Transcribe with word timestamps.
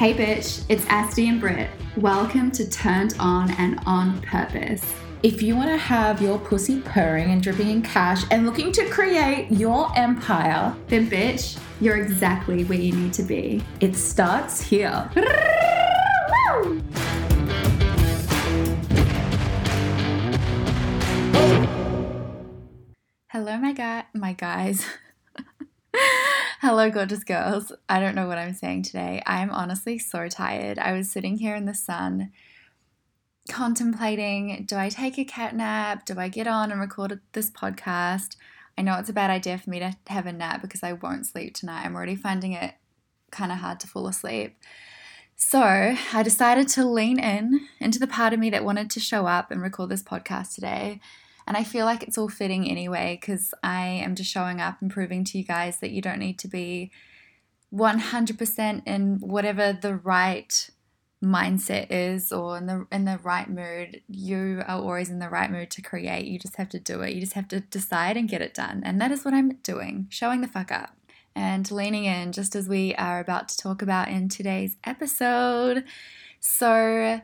Hey 0.00 0.14
bitch, 0.14 0.64
it's 0.70 0.86
Asti 0.86 1.28
and 1.28 1.38
Britt. 1.38 1.68
Welcome 1.98 2.50
to 2.52 2.66
Turned 2.70 3.14
On 3.20 3.50
and 3.58 3.78
On 3.84 4.18
Purpose. 4.22 4.82
If 5.22 5.42
you 5.42 5.54
want 5.54 5.68
to 5.68 5.76
have 5.76 6.22
your 6.22 6.38
pussy 6.38 6.80
purring 6.80 7.32
and 7.32 7.42
dripping 7.42 7.68
in 7.68 7.82
cash 7.82 8.24
and 8.30 8.46
looking 8.46 8.72
to 8.72 8.88
create 8.88 9.50
your 9.50 9.92
empire, 9.98 10.74
then 10.86 11.10
bitch, 11.10 11.60
you're 11.82 11.98
exactly 11.98 12.64
where 12.64 12.78
you 12.78 12.92
need 12.92 13.12
to 13.12 13.22
be. 13.22 13.62
It 13.80 13.94
starts 13.94 14.62
here. 14.62 15.10
Hello, 23.28 23.58
my 23.58 23.74
guy, 23.74 24.04
my 24.14 24.32
guys. 24.32 24.86
Hello, 26.62 26.90
gorgeous 26.90 27.24
girls. 27.24 27.72
I 27.88 28.00
don't 28.00 28.14
know 28.14 28.26
what 28.26 28.36
I'm 28.36 28.52
saying 28.52 28.82
today. 28.82 29.22
I'm 29.24 29.48
honestly 29.48 29.98
so 29.98 30.28
tired. 30.28 30.78
I 30.78 30.92
was 30.92 31.10
sitting 31.10 31.38
here 31.38 31.56
in 31.56 31.64
the 31.64 31.72
sun 31.72 32.32
contemplating 33.48 34.66
do 34.68 34.76
I 34.76 34.90
take 34.90 35.16
a 35.18 35.24
cat 35.24 35.56
nap? 35.56 36.04
Do 36.04 36.18
I 36.18 36.28
get 36.28 36.46
on 36.46 36.70
and 36.70 36.78
record 36.78 37.18
this 37.32 37.50
podcast? 37.50 38.36
I 38.76 38.82
know 38.82 38.98
it's 38.98 39.08
a 39.08 39.14
bad 39.14 39.30
idea 39.30 39.56
for 39.56 39.70
me 39.70 39.78
to 39.78 39.96
have 40.08 40.26
a 40.26 40.34
nap 40.34 40.60
because 40.60 40.82
I 40.82 40.92
won't 40.92 41.24
sleep 41.24 41.54
tonight. 41.54 41.86
I'm 41.86 41.96
already 41.96 42.14
finding 42.14 42.52
it 42.52 42.74
kind 43.30 43.50
of 43.50 43.56
hard 43.56 43.80
to 43.80 43.86
fall 43.86 44.06
asleep. 44.06 44.58
So 45.36 45.62
I 45.62 46.22
decided 46.22 46.68
to 46.68 46.84
lean 46.84 47.18
in 47.18 47.68
into 47.80 47.98
the 47.98 48.06
part 48.06 48.34
of 48.34 48.38
me 48.38 48.50
that 48.50 48.66
wanted 48.66 48.90
to 48.90 49.00
show 49.00 49.26
up 49.26 49.50
and 49.50 49.62
record 49.62 49.88
this 49.88 50.02
podcast 50.02 50.56
today. 50.56 51.00
And 51.50 51.56
I 51.56 51.64
feel 51.64 51.84
like 51.84 52.04
it's 52.04 52.16
all 52.16 52.28
fitting 52.28 52.70
anyway 52.70 53.18
because 53.20 53.52
I 53.60 53.84
am 53.84 54.14
just 54.14 54.30
showing 54.30 54.60
up 54.60 54.80
and 54.80 54.88
proving 54.88 55.24
to 55.24 55.38
you 55.38 55.42
guys 55.42 55.80
that 55.80 55.90
you 55.90 56.00
don't 56.00 56.20
need 56.20 56.38
to 56.38 56.46
be 56.46 56.92
100% 57.74 58.82
in 58.86 59.16
whatever 59.18 59.72
the 59.72 59.96
right 59.96 60.70
mindset 61.20 61.88
is 61.90 62.30
or 62.30 62.56
in 62.56 62.66
the 62.66 62.86
in 62.92 63.04
the 63.04 63.18
right 63.24 63.50
mood. 63.50 64.00
You 64.06 64.62
are 64.64 64.76
always 64.76 65.10
in 65.10 65.18
the 65.18 65.28
right 65.28 65.50
mood 65.50 65.72
to 65.72 65.82
create. 65.82 66.26
You 66.26 66.38
just 66.38 66.54
have 66.54 66.68
to 66.68 66.78
do 66.78 67.00
it. 67.00 67.14
You 67.14 67.20
just 67.20 67.32
have 67.32 67.48
to 67.48 67.58
decide 67.58 68.16
and 68.16 68.28
get 68.28 68.42
it 68.42 68.54
done. 68.54 68.82
And 68.84 69.00
that 69.00 69.10
is 69.10 69.24
what 69.24 69.34
i'm 69.34 69.56
doing 69.64 70.06
showing 70.08 70.42
the 70.42 70.46
fuck 70.46 70.70
up 70.70 70.96
and 71.34 71.68
leaning 71.72 72.04
in 72.04 72.30
just 72.30 72.54
as 72.54 72.68
we 72.68 72.94
are 72.94 73.18
about 73.18 73.48
to 73.48 73.56
talk 73.56 73.82
about 73.82 74.06
in 74.06 74.28
today's 74.28 74.76
episode. 74.84 75.82
So 76.38 77.22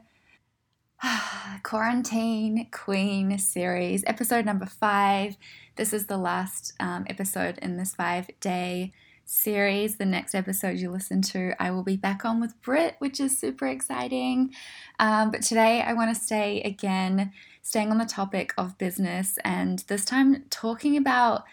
Quarantine 1.63 2.69
Queen 2.71 3.39
series, 3.39 4.05
episode 4.07 4.45
number 4.45 4.67
five. 4.67 5.37
This 5.77 5.93
is 5.93 6.07
the 6.07 6.17
last 6.17 6.73
um, 6.81 7.07
episode 7.09 7.59
in 7.59 7.77
this 7.77 7.95
five 7.95 8.29
day 8.41 8.93
series. 9.25 9.97
The 9.97 10.07
next 10.07 10.35
episode 10.35 10.79
you 10.79 10.91
listen 10.91 11.23
to, 11.23 11.55
I 11.61 11.71
will 11.71 11.83
be 11.83 11.97
back 11.97 12.25
on 12.25 12.41
with 12.41 12.61
Britt, 12.63 12.97
which 12.99 13.21
is 13.21 13.39
super 13.39 13.67
exciting. 13.67 14.55
Um, 14.99 15.31
but 15.31 15.43
today 15.43 15.83
I 15.83 15.93
want 15.93 16.15
to 16.15 16.21
stay 16.21 16.63
again, 16.63 17.33
staying 17.63 17.91
on 17.91 17.99
the 17.99 18.05
topic 18.05 18.53
of 18.57 18.79
business, 18.79 19.39
and 19.45 19.81
this 19.89 20.05
time 20.05 20.45
talking 20.51 20.97
about 20.97 21.45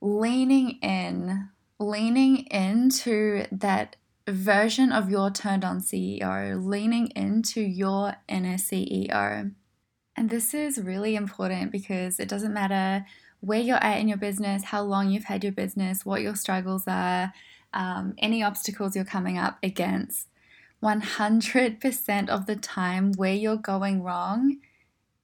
leaning 0.00 0.78
in, 0.82 1.48
leaning 1.78 2.46
into 2.46 3.46
that 3.52 3.96
version 4.26 4.92
of 4.92 5.10
your 5.10 5.30
turned 5.30 5.64
on 5.64 5.80
CEO, 5.80 6.64
leaning 6.64 7.08
into 7.08 7.60
your 7.60 8.14
inner 8.28 8.56
CEO. 8.56 9.52
And 10.16 10.30
this 10.30 10.54
is 10.54 10.78
really 10.78 11.16
important 11.16 11.72
because 11.72 12.20
it 12.20 12.28
doesn't 12.28 12.52
matter 12.52 13.06
where 13.40 13.60
you're 13.60 13.82
at 13.82 13.98
in 13.98 14.08
your 14.08 14.18
business, 14.18 14.64
how 14.64 14.82
long 14.82 15.10
you've 15.10 15.24
had 15.24 15.42
your 15.42 15.52
business, 15.52 16.06
what 16.06 16.22
your 16.22 16.36
struggles 16.36 16.84
are, 16.86 17.32
um, 17.72 18.14
any 18.18 18.42
obstacles 18.42 18.94
you're 18.94 19.04
coming 19.04 19.36
up 19.38 19.58
against. 19.62 20.28
100% 20.82 22.28
of 22.28 22.46
the 22.46 22.56
time, 22.56 23.12
where 23.12 23.34
you're 23.34 23.56
going 23.56 24.02
wrong 24.02 24.58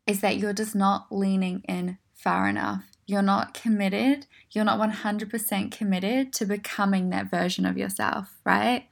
is 0.06 0.20
that 0.20 0.38
you're 0.38 0.52
just 0.52 0.74
not 0.74 1.06
leaning 1.10 1.62
in 1.68 1.98
far 2.14 2.48
enough. 2.48 2.84
You're 3.06 3.22
not 3.22 3.54
committed. 3.54 4.26
You're 4.50 4.64
not 4.64 4.80
100% 4.80 5.70
committed 5.70 6.32
to 6.34 6.44
becoming 6.44 7.10
that 7.10 7.30
version 7.30 7.66
of 7.66 7.78
yourself, 7.78 8.34
right? 8.44 8.87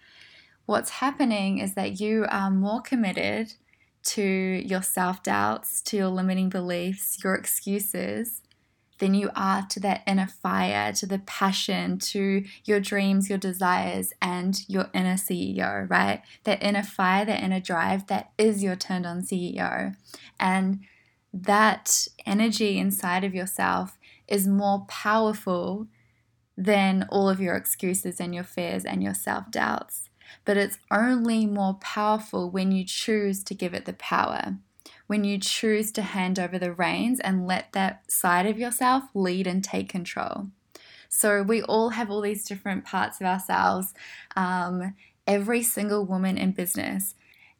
What's 0.66 0.90
happening 0.90 1.58
is 1.58 1.74
that 1.74 2.00
you 2.00 2.26
are 2.28 2.50
more 2.50 2.80
committed 2.80 3.54
to 4.02 4.22
your 4.22 4.82
self 4.82 5.22
doubts, 5.22 5.80
to 5.82 5.96
your 5.96 6.08
limiting 6.08 6.48
beliefs, 6.48 7.22
your 7.22 7.34
excuses, 7.34 8.42
than 8.98 9.14
you 9.14 9.30
are 9.36 9.66
to 9.68 9.80
that 9.80 10.02
inner 10.06 10.26
fire, 10.26 10.92
to 10.92 11.06
the 11.06 11.18
passion, 11.20 11.98
to 11.98 12.44
your 12.64 12.80
dreams, 12.80 13.28
your 13.28 13.38
desires, 13.38 14.12
and 14.22 14.68
your 14.68 14.90
inner 14.94 15.14
CEO, 15.14 15.88
right? 15.88 16.22
That 16.44 16.62
inner 16.62 16.82
fire, 16.82 17.24
that 17.24 17.42
inner 17.42 17.60
drive, 17.60 18.06
that 18.06 18.30
is 18.38 18.62
your 18.62 18.76
turned 18.76 19.06
on 19.06 19.22
CEO. 19.22 19.94
And 20.40 20.80
that 21.32 22.08
energy 22.24 22.78
inside 22.78 23.22
of 23.22 23.34
yourself 23.34 23.98
is 24.26 24.48
more 24.48 24.86
powerful 24.88 25.86
than 26.56 27.06
all 27.10 27.28
of 27.28 27.40
your 27.40 27.54
excuses 27.54 28.18
and 28.18 28.34
your 28.34 28.44
fears 28.44 28.84
and 28.84 29.02
your 29.02 29.14
self 29.14 29.50
doubts. 29.50 30.05
But 30.44 30.56
it's 30.56 30.78
only 30.90 31.46
more 31.46 31.74
powerful 31.74 32.50
when 32.50 32.72
you 32.72 32.84
choose 32.84 33.42
to 33.44 33.54
give 33.54 33.74
it 33.74 33.84
the 33.84 33.92
power, 33.92 34.56
when 35.06 35.24
you 35.24 35.38
choose 35.38 35.90
to 35.92 36.02
hand 36.02 36.38
over 36.38 36.58
the 36.58 36.72
reins 36.72 37.20
and 37.20 37.46
let 37.46 37.72
that 37.72 38.10
side 38.10 38.46
of 38.46 38.58
yourself 38.58 39.04
lead 39.14 39.46
and 39.46 39.62
take 39.62 39.88
control. 39.88 40.48
So, 41.08 41.42
we 41.42 41.62
all 41.62 41.90
have 41.90 42.10
all 42.10 42.20
these 42.20 42.44
different 42.44 42.84
parts 42.84 43.20
of 43.20 43.26
ourselves. 43.26 43.94
Um, 44.34 44.94
every 45.26 45.62
single 45.62 46.04
woman 46.04 46.36
in 46.36 46.52
business 46.52 47.14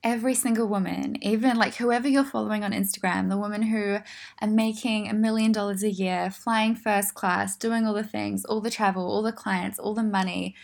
every 0.07 0.35
single 0.35 0.69
woman, 0.69 1.19
even 1.21 1.57
like 1.57 1.75
whoever 1.75 2.07
you're 2.07 2.23
following 2.23 2.63
on 2.63 2.71
Instagram, 2.71 3.29
the 3.29 3.37
women 3.37 3.63
who 3.63 3.99
are 4.41 4.49
making 4.49 5.09
a 5.09 5.13
million 5.13 5.51
dollars 5.51 5.83
a 5.83 5.91
year, 5.91 6.31
flying 6.31 6.77
first 6.77 7.15
class, 7.15 7.57
doing 7.57 7.85
all 7.85 7.93
the 7.93 8.05
things, 8.05 8.45
all 8.45 8.61
the 8.61 8.71
travel, 8.71 9.05
all 9.05 9.23
the 9.23 9.33
clients, 9.33 9.81
all 9.81 9.95
the 9.95 10.05
money, 10.05 10.55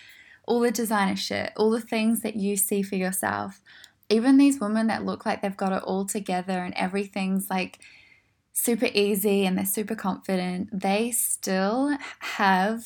all 0.45 0.61
the 0.61 0.71
designer 0.71 1.17
shit, 1.17 1.53
all 1.57 1.71
the 1.71 1.81
things 1.81 2.23
that 2.23 2.37
you 2.37 2.57
see 2.57 2.83
for 2.83 2.97
yourself. 2.97 3.61
Even 4.09 4.37
these 4.37 4.61
women 4.61 4.89
that 4.89 5.05
look 5.05 5.25
like 5.25 5.41
they've 5.41 5.57
got 5.57 5.73
it 5.73 5.83
all 5.85 6.05
together 6.05 6.59
and 6.59 6.75
everything's 6.75 7.49
like 7.49 7.79
super 8.53 8.89
easy 8.93 9.47
and 9.47 9.57
they're 9.57 9.65
super 9.65 9.95
confident, 9.95 10.69
they 10.73 11.11
still 11.11 11.97
have 12.19 12.85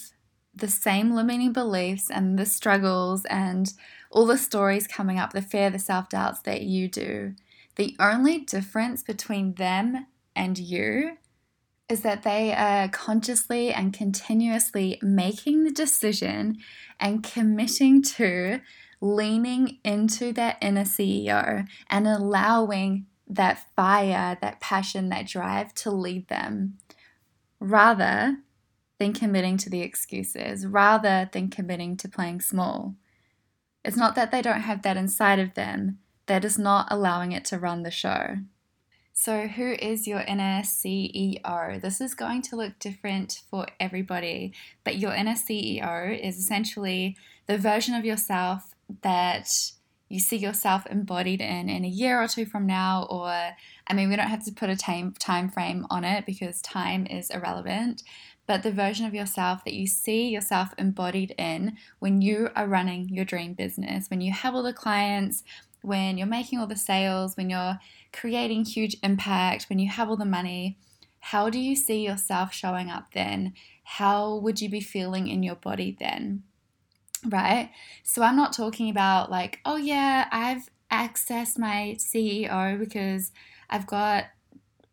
the 0.55 0.69
same 0.69 1.13
limiting 1.13 1.53
beliefs 1.53 2.11
and 2.11 2.39
the 2.39 2.47
struggles 2.47 3.25
and 3.27 3.75
all 4.11 4.27
the 4.27 4.39
stories 4.39 4.87
coming 4.87 5.19
up, 5.19 5.33
the 5.33 5.43
fear, 5.43 5.69
the 5.69 5.79
self 5.79 6.09
doubts 6.09 6.41
that 6.43 6.63
you 6.63 6.89
do. 6.89 7.35
The 7.77 7.95
only 8.01 8.39
difference 8.39 9.03
between 9.03 9.55
them 9.55 10.07
and 10.35 10.59
you 10.59 11.19
is 11.89 12.01
that 12.01 12.23
they 12.23 12.53
are 12.53 12.89
consciously 12.89 13.73
and 13.73 13.93
continuously 13.93 14.99
making 15.03 15.65
the 15.65 15.71
decision 15.71 16.57
and 16.99 17.23
committing 17.23 18.03
to 18.03 18.61
leaning 19.01 19.79
into 19.85 20.33
that 20.33 20.59
inner 20.61 20.85
CEO 20.85 21.67
and 21.89 22.09
allowing 22.09 23.07
that 23.29 23.65
fire, 23.75 24.37
that 24.41 24.61
passion, 24.61 25.09
that 25.11 25.27
drive 25.27 25.75
to 25.75 25.91
lead 25.91 26.29
them 26.29 26.79
rather 27.61 28.39
than 28.99 29.13
committing 29.13 29.57
to 29.59 29.71
the 29.71 29.83
excuses, 29.83 30.67
rather 30.67 31.29
than 31.33 31.51
committing 31.51 31.97
to 31.99 32.09
playing 32.09 32.41
small. 32.41 32.95
It's 33.85 33.97
not 33.97 34.15
that 34.15 34.31
they 34.31 34.43
don't 34.43 34.63
have 34.63 34.83
that 34.83 34.97
inside 34.97 35.39
of 35.39 35.55
them, 35.55 35.99
they're 36.27 36.41
just 36.41 36.59
not 36.59 36.89
allowing 36.91 37.33
it 37.33 37.45
to 37.47 37.59
run 37.59 37.83
the 37.83 37.91
show. 37.91 38.39
So, 39.19 39.49
who 39.49 39.73
is 39.73 40.07
your 40.07 40.21
inner 40.21 40.61
CEO? 40.61 41.81
This 41.81 42.03
is 42.03 42.15
going 42.15 42.43
to 42.43 42.57
look 42.57 42.79
different 42.79 43.41
for 43.51 43.67
everybody, 43.81 44.53
but 44.85 44.99
your 44.99 45.15
inner 45.15 45.33
CEO 45.33 46.21
is 46.23 46.37
essentially 46.37 47.17
the 47.47 47.57
version 47.57 47.95
of 47.95 48.05
yourself 48.05 48.75
that 49.01 49.73
you 50.11 50.21
see 50.21 50.37
yourself 50.37 50.87
embodied 50.89 51.41
in 51.41 51.71
in 51.71 51.83
a 51.83 51.89
year 51.89 52.23
or 52.23 52.29
two 52.29 52.47
from 52.47 52.65
now 52.65 53.09
or 53.11 53.57
i 53.89 53.93
mean 53.93 54.09
we 54.09 54.15
don't 54.15 54.29
have 54.29 54.45
to 54.45 54.53
put 54.53 54.71
a 54.71 54.77
time 54.77 55.13
time 55.19 55.51
frame 55.51 55.85
on 55.91 56.05
it 56.05 56.25
because 56.25 56.63
time 56.63 57.05
is 57.07 57.29
irrelevant 57.31 58.05
but 58.47 58.63
the 58.63 58.71
version 58.71 59.07
of 59.07 59.15
yourself 59.15 59.65
that 59.65 59.75
you 59.75 59.87
see 59.87 60.29
yourself 60.29 60.73
embodied 60.79 61.35
in 61.37 61.77
when 61.99 62.23
you 62.23 62.51
are 62.55 62.69
running 62.69 63.09
your 63.09 63.25
dream 63.25 63.55
business, 63.55 64.09
when 64.09 64.21
you 64.21 64.33
have 64.33 64.55
all 64.55 64.63
the 64.63 64.73
clients, 64.73 65.43
when 65.83 66.19
you're 66.19 66.27
making 66.27 66.59
all 66.59 66.67
the 66.67 66.77
sales, 66.77 67.37
when 67.37 67.51
you're 67.51 67.79
creating 68.13 68.65
huge 68.65 68.97
impact, 69.03 69.67
when 69.69 69.79
you 69.79 69.89
have 69.89 70.09
all 70.09 70.17
the 70.17 70.25
money. 70.25 70.79
How 71.21 71.51
do 71.51 71.59
you 71.59 71.75
see 71.75 72.05
yourself 72.05 72.53
showing 72.53 72.91
up 72.91 73.13
then? 73.13 73.55
How 73.85 74.37
would 74.37 74.61
you 74.61 74.69
be 74.69 74.81
feeling 74.81 75.29
in 75.29 75.43
your 75.43 75.57
body 75.57 75.97
then? 75.99 76.43
Right? 77.25 77.71
So 78.03 78.23
I'm 78.23 78.37
not 78.37 78.53
talking 78.53 78.91
about 78.91 79.31
like, 79.31 79.61
oh 79.65 79.77
yeah, 79.77 80.29
I've 80.31 80.69
accessed 80.91 81.59
my 81.59 81.97
CEO 81.99 82.79
because 82.79 83.33
I've 83.69 83.87
got 83.87 84.27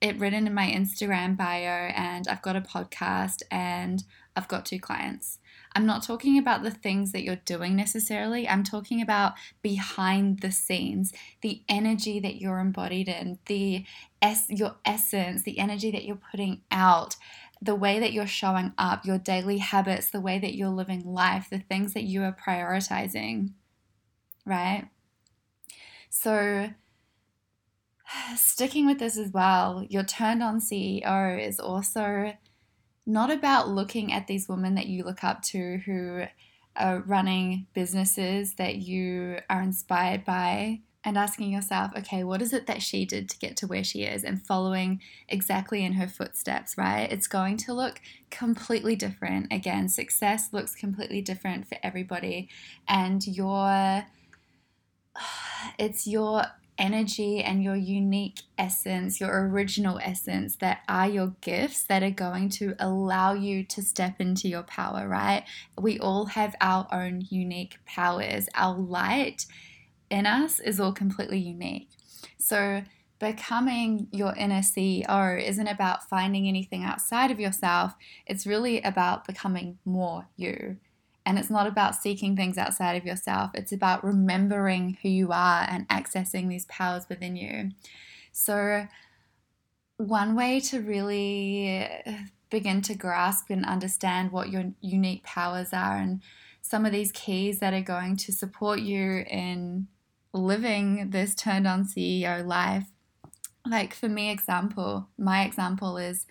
it 0.01 0.19
written 0.19 0.47
in 0.47 0.53
my 0.53 0.67
Instagram 0.67 1.37
bio 1.37 1.91
and 1.95 2.27
I've 2.27 2.41
got 2.41 2.55
a 2.55 2.61
podcast 2.61 3.41
and 3.49 4.03
I've 4.35 4.47
got 4.47 4.65
two 4.65 4.79
clients. 4.79 5.39
I'm 5.75 5.85
not 5.85 6.03
talking 6.03 6.37
about 6.37 6.63
the 6.63 6.71
things 6.71 7.11
that 7.11 7.23
you're 7.23 7.35
doing 7.37 7.75
necessarily. 7.75 8.47
I'm 8.47 8.63
talking 8.63 9.01
about 9.01 9.33
behind 9.61 10.39
the 10.39 10.51
scenes, 10.51 11.13
the 11.41 11.63
energy 11.67 12.19
that 12.19 12.35
you're 12.35 12.59
embodied 12.59 13.07
in, 13.07 13.39
the 13.47 13.85
es- 14.21 14.49
your 14.49 14.75
essence, 14.85 15.43
the 15.43 15.57
energy 15.57 15.89
that 15.91 16.05
you're 16.05 16.21
putting 16.31 16.61
out, 16.71 17.15
the 17.61 17.75
way 17.75 17.99
that 17.99 18.13
you're 18.13 18.27
showing 18.27 18.73
up, 18.77 19.05
your 19.05 19.17
daily 19.17 19.57
habits, 19.57 20.09
the 20.09 20.21
way 20.21 20.37
that 20.37 20.55
you're 20.55 20.69
living 20.69 21.03
life, 21.05 21.49
the 21.49 21.59
things 21.59 21.93
that 21.93 22.03
you 22.03 22.23
are 22.23 22.35
prioritizing, 22.35 23.51
right? 24.45 24.89
So, 26.09 26.69
sticking 28.35 28.85
with 28.85 28.99
this 28.99 29.17
as 29.17 29.31
well, 29.31 29.85
your 29.89 30.03
turned 30.03 30.43
on 30.43 30.59
CEO 30.59 31.41
is 31.41 31.59
also 31.59 32.33
not 33.05 33.31
about 33.31 33.69
looking 33.69 34.13
at 34.13 34.27
these 34.27 34.47
women 34.47 34.75
that 34.75 34.87
you 34.87 35.03
look 35.03 35.23
up 35.23 35.41
to 35.41 35.77
who 35.85 36.23
are 36.75 36.99
running 37.01 37.67
businesses 37.73 38.55
that 38.55 38.77
you 38.77 39.39
are 39.49 39.61
inspired 39.61 40.25
by 40.25 40.81
and 41.05 41.17
asking 41.17 41.51
yourself, 41.51 41.91
okay, 41.97 42.23
what 42.23 42.41
is 42.41 42.53
it 42.53 42.65
that 42.67 42.81
she 42.81 43.05
did 43.05 43.29
to 43.29 43.37
get 43.37 43.57
to 43.57 43.67
where 43.67 43.83
she 43.83 44.03
is 44.03 44.23
and 44.23 44.45
following 44.45 45.01
exactly 45.27 45.83
in 45.83 45.93
her 45.93 46.07
footsteps, 46.07 46.77
right? 46.77 47.11
It's 47.11 47.27
going 47.27 47.57
to 47.57 47.73
look 47.73 47.99
completely 48.31 48.95
different. 48.95 49.51
Again, 49.51 49.89
success 49.89 50.49
looks 50.53 50.73
completely 50.73 51.21
different 51.21 51.67
for 51.67 51.77
everybody. 51.83 52.49
And 52.87 53.25
your 53.27 54.05
it's 55.77 56.07
your 56.07 56.45
energy 56.77 57.41
and 57.41 57.63
your 57.63 57.75
unique 57.75 58.41
essence, 58.57 59.19
your 59.19 59.47
original 59.47 59.99
essence 60.03 60.55
that 60.57 60.79
are 60.87 61.07
your 61.07 61.35
gifts 61.41 61.83
that 61.83 62.03
are 62.03 62.11
going 62.11 62.49
to 62.49 62.75
allow 62.79 63.33
you 63.33 63.63
to 63.63 63.81
step 63.81 64.19
into 64.19 64.47
your 64.47 64.63
power, 64.63 65.07
right? 65.07 65.43
We 65.79 65.99
all 65.99 66.25
have 66.25 66.55
our 66.61 66.87
own 66.91 67.25
unique 67.29 67.77
powers. 67.85 68.47
Our 68.55 68.77
light 68.77 69.45
in 70.09 70.25
us 70.25 70.59
is 70.59 70.79
all 70.79 70.93
completely 70.93 71.39
unique. 71.39 71.89
So, 72.37 72.83
becoming 73.19 74.07
your 74.11 74.35
inner 74.35 74.59
CEO 74.59 75.41
isn't 75.41 75.67
about 75.67 76.09
finding 76.09 76.47
anything 76.47 76.83
outside 76.83 77.31
of 77.31 77.39
yourself, 77.39 77.93
it's 78.25 78.45
really 78.45 78.81
about 78.81 79.25
becoming 79.25 79.77
more 79.85 80.27
you. 80.35 80.77
And 81.25 81.39
it's 81.39 81.49
not 81.49 81.67
about 81.67 81.95
seeking 81.95 82.35
things 82.35 82.57
outside 82.57 82.95
of 82.95 83.05
yourself, 83.05 83.51
it's 83.53 83.71
about 83.71 84.03
remembering 84.03 84.97
who 85.01 85.09
you 85.09 85.31
are 85.31 85.65
and 85.69 85.87
accessing 85.87 86.49
these 86.49 86.65
powers 86.65 87.07
within 87.07 87.35
you. 87.35 87.71
So, 88.31 88.87
one 89.97 90.35
way 90.35 90.59
to 90.59 90.81
really 90.81 91.87
begin 92.49 92.81
to 92.81 92.95
grasp 92.95 93.49
and 93.49 93.65
understand 93.65 94.31
what 94.31 94.49
your 94.49 94.73
unique 94.81 95.23
powers 95.23 95.69
are 95.71 95.97
and 95.97 96.21
some 96.61 96.85
of 96.85 96.91
these 96.91 97.11
keys 97.11 97.59
that 97.59 97.73
are 97.73 97.81
going 97.81 98.15
to 98.15 98.31
support 98.31 98.79
you 98.79 99.23
in 99.29 99.87
living 100.33 101.09
this 101.11 101.35
turned 101.35 101.67
on 101.67 101.85
CEO 101.85 102.45
life. 102.45 102.85
Like 103.65 103.93
for 103.93 104.09
me, 104.09 104.31
example, 104.31 105.07
my 105.17 105.43
example 105.43 105.97
is 105.97 106.25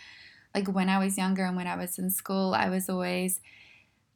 like 0.55 0.69
when 0.69 0.89
I 0.89 0.99
was 0.99 1.19
younger 1.19 1.45
and 1.45 1.57
when 1.57 1.67
I 1.67 1.77
was 1.77 1.99
in 1.99 2.11
school, 2.11 2.55
I 2.55 2.69
was 2.69 2.89
always 2.89 3.41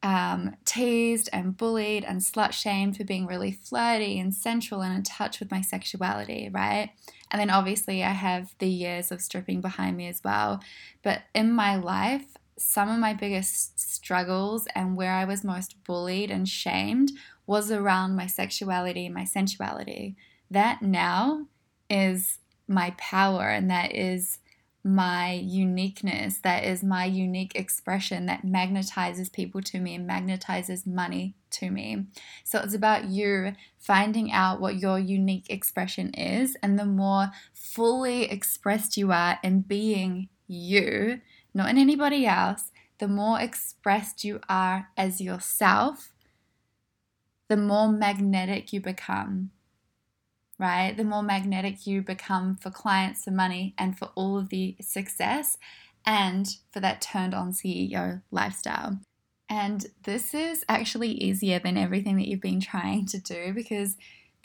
um, 0.03 0.55
teased 0.65 1.29
and 1.33 1.57
bullied 1.57 2.03
and 2.03 2.21
slut 2.21 2.51
shamed 2.51 2.97
for 2.97 3.03
being 3.03 3.25
really 3.25 3.51
flirty 3.51 4.19
and 4.19 4.33
sensual 4.33 4.81
and 4.81 4.95
in 4.95 5.03
touch 5.03 5.39
with 5.39 5.51
my 5.51 5.61
sexuality, 5.61 6.49
right? 6.51 6.91
And 7.31 7.39
then 7.39 7.49
obviously 7.49 8.03
I 8.03 8.11
have 8.11 8.53
the 8.59 8.69
years 8.69 9.11
of 9.11 9.21
stripping 9.21 9.61
behind 9.61 9.97
me 9.97 10.07
as 10.07 10.23
well. 10.23 10.61
But 11.03 11.23
in 11.33 11.51
my 11.51 11.75
life, 11.75 12.37
some 12.57 12.89
of 12.89 12.99
my 12.99 13.13
biggest 13.13 13.79
struggles 13.79 14.67
and 14.75 14.95
where 14.95 15.13
I 15.13 15.25
was 15.25 15.43
most 15.43 15.83
bullied 15.83 16.31
and 16.31 16.47
shamed 16.47 17.11
was 17.45 17.71
around 17.71 18.15
my 18.15 18.27
sexuality 18.27 19.09
my 19.09 19.23
sensuality. 19.23 20.15
That 20.49 20.81
now 20.81 21.47
is 21.89 22.39
my 22.67 22.93
power 22.97 23.49
and 23.49 23.69
that 23.69 23.95
is 23.95 24.39
my 24.83 25.33
uniqueness, 25.33 26.37
that 26.39 26.63
is 26.63 26.83
my 26.83 27.05
unique 27.05 27.55
expression 27.55 28.25
that 28.27 28.45
magnetizes 28.45 29.31
people 29.31 29.61
to 29.61 29.79
me 29.79 29.95
and 29.95 30.09
magnetizes 30.09 30.87
money 30.87 31.35
to 31.49 31.69
me. 31.69 32.05
So 32.43 32.59
it's 32.59 32.73
about 32.73 33.05
you 33.05 33.53
finding 33.77 34.31
out 34.31 34.61
what 34.61 34.77
your 34.77 34.99
unique 34.99 35.49
expression 35.49 36.13
is, 36.13 36.55
and 36.63 36.79
the 36.79 36.85
more 36.85 37.31
fully 37.53 38.23
expressed 38.31 38.97
you 38.97 39.11
are 39.11 39.39
in 39.43 39.61
being 39.61 40.29
you, 40.47 41.21
not 41.53 41.69
in 41.69 41.77
anybody 41.77 42.25
else, 42.25 42.71
the 42.99 43.07
more 43.07 43.39
expressed 43.39 44.23
you 44.23 44.39
are 44.47 44.89
as 44.95 45.21
yourself, 45.21 46.13
the 47.49 47.57
more 47.57 47.91
magnetic 47.91 48.73
you 48.73 48.81
become, 48.81 49.51
right? 50.59 50.95
The 50.95 51.03
more 51.03 51.23
magnetic 51.23 51.85
you 51.85 52.01
become 52.01 52.55
for 52.55 52.69
clients, 52.69 53.23
for 53.23 53.31
money, 53.31 53.73
and 53.77 53.97
for 53.97 54.09
all 54.15 54.37
of 54.37 54.49
the 54.49 54.75
success 54.81 55.57
and 56.05 56.47
for 56.71 56.79
that 56.79 57.01
turned 57.01 57.33
on 57.33 57.51
CEO 57.51 58.21
lifestyle. 58.31 58.99
And 59.49 59.85
this 60.03 60.33
is 60.33 60.65
actually 60.67 61.11
easier 61.11 61.59
than 61.59 61.77
everything 61.77 62.17
that 62.17 62.27
you've 62.27 62.41
been 62.41 62.59
trying 62.59 63.05
to 63.07 63.19
do 63.19 63.53
because 63.53 63.95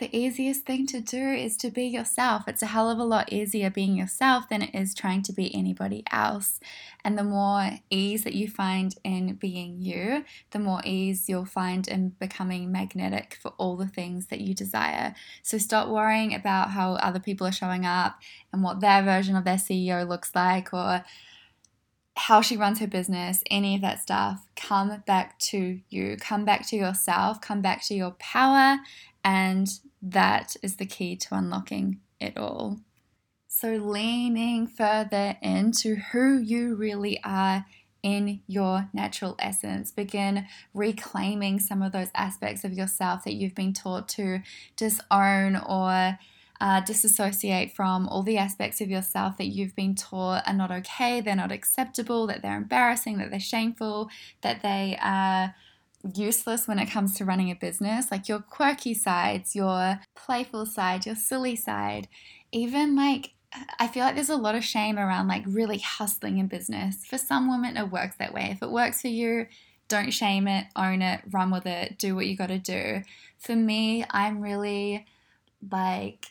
the 0.03 0.19
easiest 0.19 0.67
thing 0.67 0.85
to 0.85 1.01
do 1.01 1.31
is 1.31 1.57
to 1.57 1.71
be 1.71 1.85
yourself. 1.85 2.49
It's 2.49 2.61
a 2.61 2.67
hell 2.67 2.91
of 2.91 2.99
a 2.99 3.05
lot 3.05 3.33
easier 3.33 3.71
being 3.71 3.95
yourself 3.95 4.49
than 4.49 4.61
it 4.61 4.75
is 4.75 4.97
trying 4.97 5.23
to 5.23 5.33
be 5.33 5.55
anybody 5.55 6.03
else. 6.11 6.59
And 7.05 7.17
the 7.17 7.23
more 7.23 7.79
ease 7.89 8.25
that 8.25 8.35
you 8.35 8.49
find 8.49 8.97
in 9.05 9.35
being 9.35 9.81
you, 9.81 10.25
the 10.51 10.59
more 10.59 10.81
ease 10.85 11.29
you'll 11.29 11.45
find 11.45 11.87
in 11.87 12.09
becoming 12.19 12.73
magnetic 12.73 13.39
for 13.41 13.53
all 13.59 13.77
the 13.77 13.87
things 13.87 14.27
that 14.27 14.41
you 14.41 14.55
desire. 14.55 15.15
So 15.45 15.57
stop 15.57 15.87
worrying 15.87 16.35
about 16.35 16.71
how 16.71 16.95
other 16.95 17.21
people 17.21 17.47
are 17.47 17.53
showing 17.53 17.87
up 17.87 18.19
and 18.53 18.65
what 18.65 18.81
their 18.81 19.05
version 19.05 19.37
of 19.37 19.45
their 19.45 19.55
CEO 19.55 20.09
looks 20.09 20.35
like 20.35 20.75
or 20.75 21.05
how 22.17 22.41
she 22.41 22.57
runs 22.57 22.81
her 22.81 22.89
business, 22.89 23.45
any 23.53 23.77
of 23.77 23.83
that 23.83 24.03
stuff, 24.03 24.49
come 24.57 25.01
back 25.07 25.39
to 25.39 25.79
you. 25.91 26.17
Come 26.17 26.45
back 26.45 26.67
to 26.69 26.77
yourself, 26.77 27.41
come 27.41 27.63
back 27.63 27.85
to 27.85 27.95
your 27.95 28.11
power, 28.19 28.79
and 29.25 29.69
that 30.03 30.57
is 30.63 30.77
the 30.77 30.87
key 30.87 31.17
to 31.17 31.29
unlocking 31.35 32.01
it 32.21 32.37
all. 32.37 32.81
So, 33.47 33.75
leaning 33.75 34.67
further 34.67 35.37
into 35.41 35.97
who 35.97 36.39
you 36.39 36.75
really 36.75 37.21
are 37.23 37.67
in 38.03 38.41
your 38.47 38.89
natural 38.93 39.37
essence. 39.39 39.91
Begin 39.93 40.47
reclaiming 40.75 41.61
some 41.61 41.83
of 41.83 41.93
those 41.93 42.09
aspects 42.15 42.65
of 42.65 42.73
yourself 42.73 43.25
that 43.25 43.35
you've 43.35 43.55
been 43.55 43.73
taught 43.73 44.09
to 44.09 44.41
disown 44.77 45.57
or 45.57 46.19
uh, 46.61 46.81
disassociate 46.81 47.73
from 47.73 48.09
all 48.09 48.23
the 48.23 48.39
aspects 48.39 48.81
of 48.81 48.89
yourself 48.89 49.37
that 49.37 49.49
you've 49.49 49.75
been 49.75 49.95
taught 49.95 50.43
are 50.47 50.55
not 50.55 50.71
okay, 50.71 51.21
they're 51.21 51.37
not 51.37 51.53
acceptable, 51.53 52.27
that 52.27 52.43
they're 52.43 52.57
embarrassing, 52.57 53.19
that 53.19 53.31
they're 53.31 53.41
shameful, 53.41 54.09
that 54.43 54.63
they 54.63 54.97
are 55.03 55.55
useless 56.15 56.67
when 56.67 56.79
it 56.79 56.91
comes 56.91 57.17
to 57.17 57.25
running 57.25 57.51
a 57.51 57.55
business, 57.55 58.11
like 58.11 58.29
your 58.29 58.41
quirky 58.41 58.95
sides, 58.95 59.55
your 59.55 60.01
playful 60.15 60.67
side, 60.67 61.07
your 61.07 61.15
silly 61.15 61.57
side, 61.57 62.09
even 62.51 62.97
like 62.97 63.35
I 63.79 63.87
feel 63.87 64.05
like 64.05 64.15
there's 64.15 64.31
a 64.31 64.37
lot 64.37 64.55
of 64.55 64.65
shame 64.65 64.99
around 64.99 65.29
like 65.29 65.45
really 65.47 65.79
hustling 65.79 66.39
in 66.39 66.47
business. 66.47 67.05
For 67.05 67.19
some 67.19 67.51
women, 67.51 67.77
it 67.77 67.91
works 67.91 68.17
that 68.17 68.33
way. 68.33 68.49
If 68.51 68.63
it 68.63 68.71
works 68.71 69.03
for 69.03 69.09
you, 69.09 69.47
don't 69.89 70.11
shame 70.11 70.49
it, 70.49 70.67
own 70.75 71.03
it, 71.03 71.21
run 71.31 71.51
with 71.51 71.67
it, 71.67 71.99
do 71.99 72.15
what 72.15 72.27
you 72.27 72.37
got 72.37 72.49
to 72.49 72.59
do. 72.59 73.03
For 73.39 73.55
me, 73.55 74.07
I'm 74.09 74.41
really 74.41 75.07
like 75.71 76.27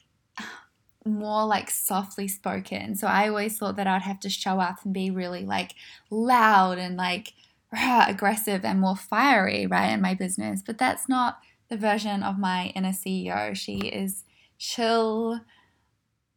more 1.05 1.45
like 1.45 1.69
softly 1.69 2.27
spoken. 2.27 2.95
So 2.95 3.07
I 3.07 3.27
always 3.27 3.57
thought 3.57 3.75
that 3.75 3.87
I'd 3.87 4.01
have 4.01 4.19
to 4.21 4.29
show 4.29 4.59
up 4.59 4.83
and 4.83 4.93
be 4.93 5.11
really 5.11 5.45
like 5.45 5.75
loud 6.09 6.77
and 6.77 6.97
like 6.97 7.33
aggressive 8.07 8.65
and 8.65 8.79
more 8.79 8.95
fiery, 8.95 9.65
right, 9.65 9.91
in 9.91 10.01
my 10.01 10.13
business. 10.13 10.61
But 10.65 10.77
that's 10.77 11.07
not 11.07 11.39
the 11.69 11.77
version 11.77 12.21
of 12.21 12.37
my 12.37 12.71
inner 12.75 12.91
CEO. 12.91 13.55
She 13.55 13.79
is 13.79 14.25
chill. 14.57 15.39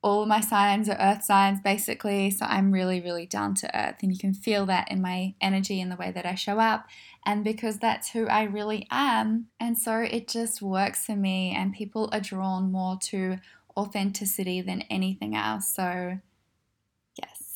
All 0.02 0.26
my 0.26 0.40
signs 0.40 0.88
are 0.88 0.98
earth 1.00 1.24
signs, 1.24 1.60
basically. 1.60 2.30
So 2.30 2.46
I'm 2.46 2.70
really, 2.70 3.00
really 3.00 3.26
down 3.26 3.54
to 3.56 3.76
earth. 3.76 3.96
And 4.02 4.12
you 4.12 4.18
can 4.18 4.34
feel 4.34 4.66
that 4.66 4.90
in 4.90 5.02
my 5.02 5.34
energy 5.40 5.80
and 5.80 5.90
the 5.90 5.96
way 5.96 6.12
that 6.12 6.26
I 6.26 6.34
show 6.34 6.60
up. 6.60 6.86
And 7.26 7.42
because 7.42 7.78
that's 7.78 8.10
who 8.10 8.26
I 8.28 8.44
really 8.44 8.86
am. 8.90 9.46
And 9.58 9.78
so 9.78 9.98
it 9.98 10.28
just 10.28 10.62
works 10.62 11.06
for 11.06 11.16
me. 11.16 11.54
And 11.56 11.72
people 11.72 12.10
are 12.12 12.20
drawn 12.20 12.70
more 12.70 12.98
to 13.04 13.38
authenticity 13.76 14.60
than 14.60 14.82
anything 14.82 15.34
else. 15.34 15.74
So, 15.74 16.20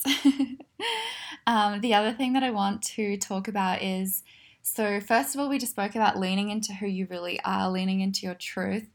Um, 1.49 1.81
the 1.81 1.95
other 1.95 2.12
thing 2.12 2.35
that 2.35 2.43
I 2.43 2.50
want 2.50 2.83
to 2.83 3.17
talk 3.17 3.49
about 3.49 3.83
is 3.83 4.23
so, 4.61 5.00
first 5.00 5.35
of 5.35 5.40
all, 5.40 5.49
we 5.49 5.59
just 5.59 5.73
spoke 5.73 5.95
about 5.95 6.19
leaning 6.19 6.50
into 6.50 6.75
who 6.75 6.87
you 6.87 7.07
really 7.09 7.40
are, 7.43 7.71
leaning 7.71 8.02
into 8.02 8.26
your 8.26 8.35
truth, 8.35 8.87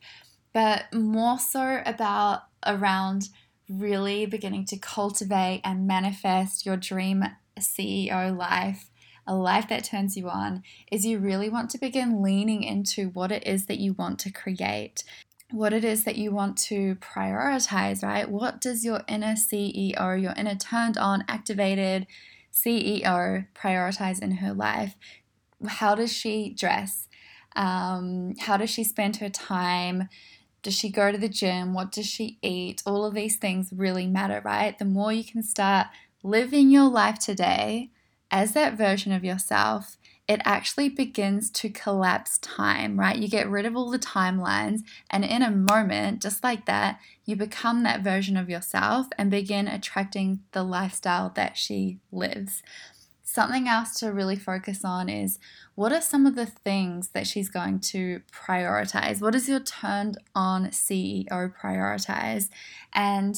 but 0.53 0.83
more 0.93 1.39
so 1.39 1.81
about 1.83 2.43
around 2.63 3.29
really 3.67 4.27
beginning 4.27 4.65
to 4.65 4.77
cultivate 4.77 5.61
and 5.63 5.87
manifest 5.87 6.63
your 6.63 6.77
dream 6.77 7.23
CEO 7.59 8.37
life 8.37 8.91
a 9.25 9.33
life 9.33 9.69
that 9.69 9.85
turns 9.85 10.17
you 10.17 10.29
on, 10.29 10.63
is 10.91 11.05
you 11.05 11.17
really 11.17 11.49
want 11.49 11.69
to 11.69 11.77
begin 11.77 12.21
leaning 12.21 12.61
into 12.63 13.09
what 13.09 13.31
it 13.31 13.47
is 13.47 13.67
that 13.67 13.79
you 13.79 13.93
want 13.93 14.19
to 14.19 14.31
create 14.31 15.03
what 15.53 15.71
it 15.71 15.85
is 15.85 16.03
that 16.03 16.17
you 16.17 16.31
want 16.31 16.57
to 16.57 16.95
prioritize, 16.95 18.03
right? 18.03 18.27
What 18.27 18.59
does 18.59 18.83
your 18.83 19.03
inner 19.07 19.33
CEO, 19.33 20.19
your 20.19 20.33
inner 20.35 20.55
turned 20.55 20.97
on, 20.97 21.23
activated 21.27 22.07
CEO 22.51 23.45
prioritize 23.53 24.19
in 24.19 24.31
her 24.37 24.51
life? 24.51 24.95
How 25.67 25.93
does 25.93 26.11
she 26.11 26.49
dress? 26.49 27.07
Um, 27.55 28.33
how 28.39 28.57
does 28.57 28.71
she 28.71 28.83
spend 28.83 29.17
her 29.17 29.29
time? 29.29 30.09
Does 30.63 30.73
she 30.73 30.89
go 30.89 31.11
to 31.11 31.19
the 31.19 31.29
gym? 31.29 31.75
What 31.75 31.91
does 31.91 32.07
she 32.07 32.39
eat? 32.41 32.81
All 32.83 33.05
of 33.05 33.13
these 33.13 33.35
things 33.35 33.69
really 33.71 34.07
matter, 34.07 34.41
right? 34.43 34.77
The 34.79 34.85
more 34.85 35.13
you 35.13 35.23
can 35.23 35.43
start 35.43 35.85
living 36.23 36.71
your 36.71 36.89
life 36.89 37.19
today 37.19 37.91
as 38.31 38.53
that 38.53 38.73
version 38.73 39.11
of 39.11 39.23
yourself, 39.23 39.97
it 40.33 40.41
actually 40.45 40.89
begins 40.89 41.51
to 41.51 41.69
collapse 41.69 42.39
time, 42.39 42.99
right? 42.99 43.15
You 43.15 43.27
get 43.27 43.47
rid 43.47 43.67
of 43.67 43.75
all 43.75 43.91
the 43.91 43.99
timelines, 43.99 44.81
and 45.09 45.23
in 45.23 45.43
a 45.43 45.51
moment, 45.51 46.21
just 46.23 46.43
like 46.43 46.65
that, 46.65 46.99
you 47.25 47.35
become 47.35 47.83
that 47.83 48.01
version 48.01 48.35
of 48.35 48.49
yourself 48.49 49.07
and 49.17 49.29
begin 49.29 49.67
attracting 49.67 50.39
the 50.51 50.63
lifestyle 50.63 51.29
that 51.35 51.55
she 51.55 51.99
lives. 52.11 52.63
Something 53.23 53.67
else 53.67 53.99
to 53.99 54.11
really 54.11 54.35
focus 54.35 54.83
on 54.83 55.07
is 55.07 55.37
what 55.75 55.93
are 55.93 56.01
some 56.01 56.25
of 56.25 56.35
the 56.35 56.47
things 56.47 57.09
that 57.09 57.27
she's 57.27 57.49
going 57.49 57.79
to 57.79 58.21
prioritize? 58.31 59.21
What 59.21 59.33
does 59.33 59.47
your 59.47 59.59
turned 59.59 60.17
on 60.33 60.67
CEO 60.67 61.53
prioritize? 61.55 62.49
And 62.93 63.35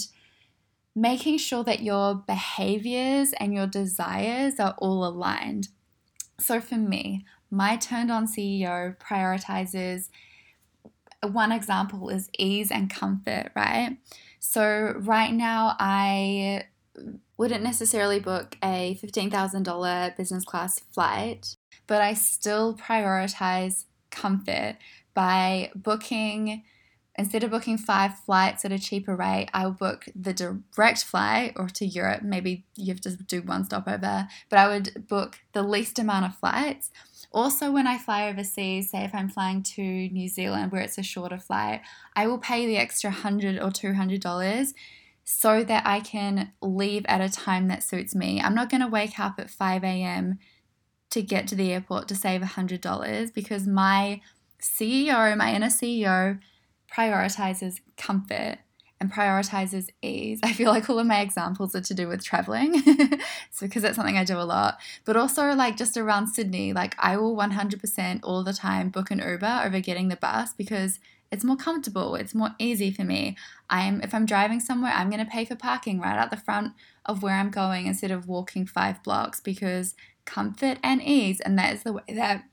making 0.95 1.37
sure 1.37 1.63
that 1.65 1.81
your 1.81 2.15
behaviors 2.15 3.33
and 3.33 3.53
your 3.53 3.67
desires 3.67 4.59
are 4.61 4.75
all 4.77 5.05
aligned. 5.05 5.67
So 6.39 6.59
for 6.59 6.75
me, 6.75 7.25
my 7.49 7.77
turned 7.77 8.11
on 8.11 8.27
CEO 8.27 8.97
prioritizes 8.97 10.09
uh, 11.23 11.27
one 11.27 11.51
example 11.51 12.09
is 12.09 12.29
ease 12.37 12.71
and 12.71 12.89
comfort, 12.89 13.51
right? 13.55 13.97
So 14.39 14.93
right 14.97 15.33
now 15.33 15.75
I 15.79 16.65
wouldn't 17.37 17.63
necessarily 17.63 18.19
book 18.19 18.57
a 18.63 18.97
$15,000 19.01 20.17
business 20.17 20.45
class 20.45 20.79
flight, 20.91 21.55
but 21.87 22.01
I 22.01 22.13
still 22.13 22.75
prioritize 22.75 23.85
comfort 24.09 24.77
by 25.13 25.71
booking 25.75 26.63
instead 27.17 27.43
of 27.43 27.51
booking 27.51 27.77
five 27.77 28.17
flights 28.19 28.65
at 28.65 28.72
a 28.72 28.79
cheaper 28.79 29.15
rate, 29.15 29.50
I'll 29.53 29.72
book 29.72 30.05
the 30.15 30.34
direct 30.34 31.03
flight 31.03 31.53
or 31.55 31.67
to 31.69 31.86
Europe. 31.86 32.22
Maybe 32.22 32.65
you 32.75 32.93
have 32.93 33.01
to 33.01 33.12
do 33.15 33.41
one 33.41 33.65
stopover, 33.65 34.27
but 34.50 34.60
I 34.60 34.67
would 34.67 35.07
book 35.07 35.39
the 35.53 35.63
least 35.63 36.00
amount 36.00 36.25
of 36.25 36.38
flights. 36.38 36.91
Also, 37.31 37.72
when 37.72 37.88
I 37.88 37.98
fly 37.98 38.29
overseas, 38.29 38.91
say 38.91 39.03
if 39.03 39.13
I'm 39.13 39.29
flying 39.29 39.62
to 39.63 39.81
New 39.81 40.27
Zealand 40.27 40.72
where 40.72 40.81
it's 40.81 40.98
a 40.98 41.03
shorter 41.03 41.39
flight, 41.39 41.81
I 42.15 42.27
will 42.27 42.38
pay 42.38 42.65
the 42.65 42.77
extra 42.77 43.12
hundred 43.12 43.60
or 43.60 43.72
two 43.72 43.93
hundred 43.93 44.22
dollars 44.22 44.74
so 45.25 45.63
that 45.63 45.86
I 45.86 46.00
can 46.01 46.53
leave 46.62 47.03
at 47.07 47.19
a 47.19 47.29
time 47.29 47.67
that 47.67 47.84
suits 47.84 48.13
me. 48.13 48.39
I'm 48.39 48.53
not 48.53 48.69
going 48.69 48.81
to 48.81 48.88
wake 48.88 49.19
up 49.19 49.39
at 49.39 49.50
5 49.50 49.84
a.m. 49.84 50.38
to 51.10 51.22
get 51.24 51.48
to 51.48 51.55
the 51.55 51.74
airport 51.74 52.07
to 52.10 52.15
save 52.15 52.41
$100 52.41 53.34
because 53.34 53.65
my 53.65 54.22
CEO, 54.62 55.36
my 55.36 55.53
inner 55.53 55.67
CEO, 55.67 56.39
prioritizes 56.95 57.79
comfort 57.97 58.59
and 58.99 59.11
prioritizes 59.11 59.89
ease. 60.01 60.39
I 60.41 60.53
feel 60.53 60.71
like 60.71 60.89
all 60.89 60.99
of 60.99 61.07
my 61.07 61.19
examples 61.19 61.75
are 61.75 61.81
to 61.81 61.93
do 61.93 62.07
with 62.07 62.23
traveling. 62.23 62.71
it's 62.85 63.59
because 63.59 63.81
that's 63.81 63.97
something 63.97 64.17
I 64.17 64.23
do 64.23 64.37
a 64.37 64.43
lot. 64.43 64.79
But 65.03 65.17
also 65.17 65.53
like 65.53 65.75
just 65.75 65.97
around 65.97 66.27
Sydney, 66.27 66.71
like 66.71 66.95
I 66.97 67.17
will 67.17 67.35
100% 67.35 68.19
all 68.23 68.43
the 68.43 68.53
time 68.53 68.89
book 68.89 69.11
an 69.11 69.19
Uber 69.19 69.63
over 69.65 69.79
getting 69.79 70.07
the 70.07 70.15
bus 70.15 70.53
because 70.53 70.99
it's 71.31 71.43
more 71.43 71.57
comfortable, 71.57 72.15
it's 72.15 72.33
more 72.33 72.51
easy 72.59 72.91
for 72.91 73.03
me. 73.03 73.35
I'm 73.69 73.99
if 74.01 74.13
I'm 74.13 74.25
driving 74.25 74.59
somewhere, 74.59 74.93
I'm 74.95 75.09
going 75.09 75.23
to 75.23 75.29
pay 75.29 75.43
for 75.43 75.55
parking 75.55 75.99
right 75.99 76.17
at 76.17 76.29
the 76.29 76.37
front 76.37 76.73
of 77.05 77.21
where 77.21 77.35
I'm 77.35 77.49
going 77.49 77.87
instead 77.87 78.11
of 78.11 78.27
walking 78.27 78.65
5 78.65 79.03
blocks 79.03 79.41
because 79.41 79.95
comfort 80.23 80.77
and 80.81 81.01
ease 81.01 81.41
and 81.41 81.57
that 81.59 81.73
is 81.73 81.83
the 81.83 81.93
way 81.93 82.03
that 82.07 82.45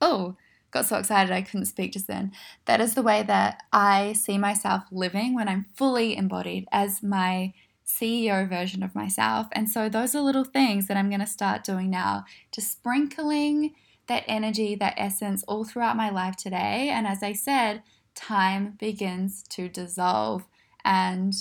oh, 0.00 0.36
got 0.70 0.86
so 0.86 0.96
excited 0.96 1.32
I 1.32 1.42
couldn't 1.42 1.66
speak 1.66 1.92
just 1.92 2.06
then. 2.06 2.32
That 2.66 2.80
is 2.80 2.94
the 2.94 3.02
way 3.02 3.22
that 3.22 3.62
I 3.72 4.12
see 4.12 4.38
myself 4.38 4.84
living 4.90 5.34
when 5.34 5.48
I'm 5.48 5.66
fully 5.74 6.16
embodied 6.16 6.66
as 6.70 7.02
my 7.02 7.54
CEO 7.86 8.48
version 8.48 8.82
of 8.82 8.94
myself. 8.94 9.46
And 9.52 9.68
so 9.70 9.88
those 9.88 10.14
are 10.14 10.20
little 10.20 10.44
things 10.44 10.86
that 10.86 10.96
I'm 10.96 11.08
going 11.08 11.20
to 11.20 11.26
start 11.26 11.64
doing 11.64 11.90
now, 11.90 12.24
just 12.52 12.70
sprinkling 12.70 13.74
that 14.08 14.24
energy, 14.26 14.74
that 14.74 14.94
essence 14.96 15.42
all 15.48 15.64
throughout 15.64 15.96
my 15.96 16.10
life 16.10 16.36
today. 16.36 16.90
And 16.90 17.06
as 17.06 17.22
I 17.22 17.32
said, 17.32 17.82
time 18.14 18.76
begins 18.78 19.42
to 19.50 19.68
dissolve. 19.68 20.46
And 20.84 21.34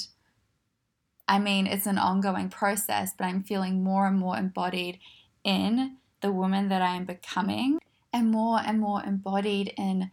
I 1.27 1.39
mean, 1.39 1.67
it's 1.67 1.85
an 1.85 1.97
ongoing 1.97 2.49
process, 2.49 3.11
but 3.17 3.25
I'm 3.25 3.43
feeling 3.43 3.83
more 3.83 4.07
and 4.07 4.17
more 4.17 4.37
embodied 4.37 4.99
in 5.43 5.97
the 6.21 6.31
woman 6.31 6.69
that 6.69 6.81
I 6.81 6.95
am 6.95 7.05
becoming 7.05 7.79
and 8.17 8.31
more 8.31 8.59
and 8.65 8.79
more 8.79 9.03
embodied 9.03 9.73
in 9.77 10.11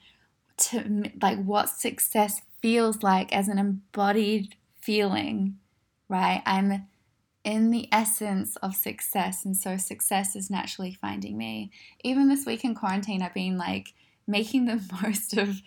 to 0.57 1.11
like 1.21 1.43
what 1.43 1.69
success 1.69 2.43
feels 2.61 3.03
like 3.03 3.33
as 3.33 3.49
an 3.49 3.59
embodied 3.59 4.55
feeling, 4.81 5.59
right? 6.09 6.43
I'm 6.47 6.87
in 7.43 7.71
the 7.71 7.89
essence 7.93 8.57
of 8.57 8.75
success, 8.75 9.45
and 9.45 9.57
so 9.57 9.77
success 9.77 10.37
is 10.37 10.51
naturally 10.51 10.97
finding 11.01 11.37
me. 11.37 11.71
Even 12.03 12.29
this 12.29 12.47
week 12.47 12.65
in 12.65 12.75
quarantine, 12.75 13.23
I've 13.23 13.35
been 13.35 13.59
like 13.59 13.95
making 14.27 14.67
the 14.67 14.81
most 15.03 15.37
of 15.37 15.61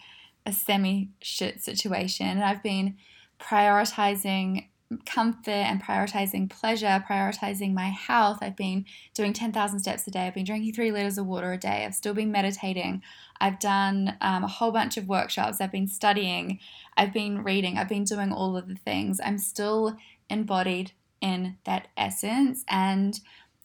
a 0.46 0.52
semi 0.52 1.10
shit 1.22 1.64
situation, 1.64 2.28
and 2.28 2.44
I've 2.44 2.64
been 2.64 2.98
prioritizing 3.40 4.68
comfort 5.06 5.50
and 5.50 5.84
prioritizing 5.84 6.50
pleasure, 6.50 7.04
prioritizing 7.10 7.74
my 7.74 7.90
health. 7.90 8.40
I've 8.42 8.56
been 8.56 8.86
doing 9.14 9.34
10,000 9.34 9.80
steps 9.80 10.08
a 10.08 10.12
day. 10.12 10.28
I've 10.28 10.34
been 10.34 10.46
drinking 10.46 10.74
three 10.74 10.92
liters 10.92 11.18
of 11.18 11.26
water 11.26 11.52
a 11.52 11.58
day. 11.58 11.84
I've 11.86 11.96
still 11.96 12.14
been 12.14 12.32
meditating. 12.32 13.02
I've 13.42 13.60
done 13.60 14.16
um, 14.22 14.44
a 14.44 14.48
whole 14.48 14.72
bunch 14.72 14.98
of 14.98 15.08
workshops. 15.08 15.60
I've 15.60 15.72
been 15.72 15.88
studying. 15.88 16.60
I've 16.96 17.14
been 17.14 17.44
reading. 17.44 17.78
I've 17.78 17.90
been 17.90 18.06
doing 18.06 18.32
all 18.32 18.56
of 18.56 18.68
the 18.68 18.76
things. 18.76 19.20
I'm 19.24 19.38
still 19.38 19.98
embodied 20.30 20.92
in 21.22 21.58
that 21.66 21.90
essence. 21.98 22.64
And 22.70 23.20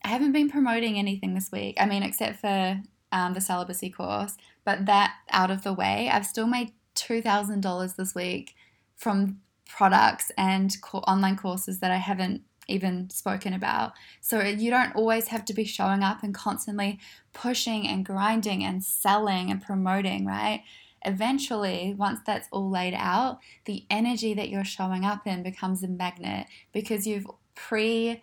I 0.04 0.08
haven't 0.08 0.32
been 0.32 0.50
promoting 0.50 0.98
anything 0.98 1.34
this 1.34 1.52
week. 1.52 1.76
I 1.78 1.86
mean, 1.86 2.02
except 2.02 2.40
for 2.40 2.80
um, 3.12 3.34
the 3.34 3.40
celibacy 3.40 3.90
course. 3.90 4.36
But 4.64 4.86
that 4.86 5.14
out 5.30 5.50
of 5.50 5.62
the 5.62 5.72
way, 5.72 6.10
I've 6.12 6.26
still 6.26 6.46
made 6.46 6.72
$2,000 6.96 7.96
this 7.96 8.14
week 8.14 8.54
from 8.96 9.40
products 9.76 10.30
and 10.36 10.76
co- 10.82 10.98
online 10.98 11.36
courses 11.36 11.78
that 11.80 11.90
I 11.90 11.96
haven't 11.96 12.42
even 12.68 13.08
spoken 13.10 13.54
about. 13.54 13.92
So 14.20 14.40
you 14.40 14.70
don't 14.70 14.94
always 14.94 15.28
have 15.28 15.44
to 15.46 15.54
be 15.54 15.64
showing 15.64 16.02
up 16.02 16.22
and 16.22 16.34
constantly 16.34 17.00
pushing 17.32 17.88
and 17.88 18.04
grinding 18.04 18.62
and 18.62 18.84
selling 18.84 19.50
and 19.50 19.62
promoting, 19.62 20.26
right? 20.26 20.62
Eventually, 21.04 21.94
once 21.96 22.20
that's 22.24 22.48
all 22.52 22.70
laid 22.70 22.94
out, 22.94 23.38
the 23.64 23.84
energy 23.90 24.34
that 24.34 24.50
you're 24.50 24.64
showing 24.64 25.04
up 25.04 25.26
in 25.26 25.42
becomes 25.42 25.82
a 25.82 25.88
magnet 25.88 26.46
because 26.72 27.06
you've 27.06 27.26
pre 27.54 28.22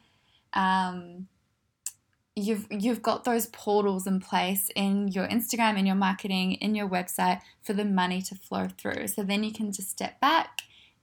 um, 0.53 1.27
you've 2.35 2.67
you've 2.69 3.01
got 3.01 3.25
those 3.25 3.47
portals 3.47 4.07
in 4.07 4.19
place 4.21 4.69
in 4.75 5.09
your 5.09 5.27
Instagram, 5.27 5.77
in 5.77 5.85
your 5.85 5.95
marketing, 5.95 6.53
in 6.53 6.75
your 6.75 6.87
website 6.87 7.41
for 7.61 7.73
the 7.73 7.83
money 7.83 8.21
to 8.21 8.35
flow 8.35 8.67
through. 8.77 9.07
So 9.07 9.23
then 9.23 9.43
you 9.43 9.51
can 9.51 9.73
just 9.73 9.89
step 9.89 10.21
back 10.21 10.61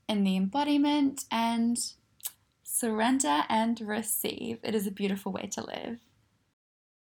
in 0.08 0.24
the 0.24 0.36
embodiment 0.36 1.24
and 1.30 1.78
surrender 2.62 3.44
and 3.48 3.80
receive. 3.80 4.58
It 4.62 4.74
is 4.74 4.86
a 4.86 4.90
beautiful 4.90 5.32
way 5.32 5.48
to 5.52 5.64
live. 5.64 5.98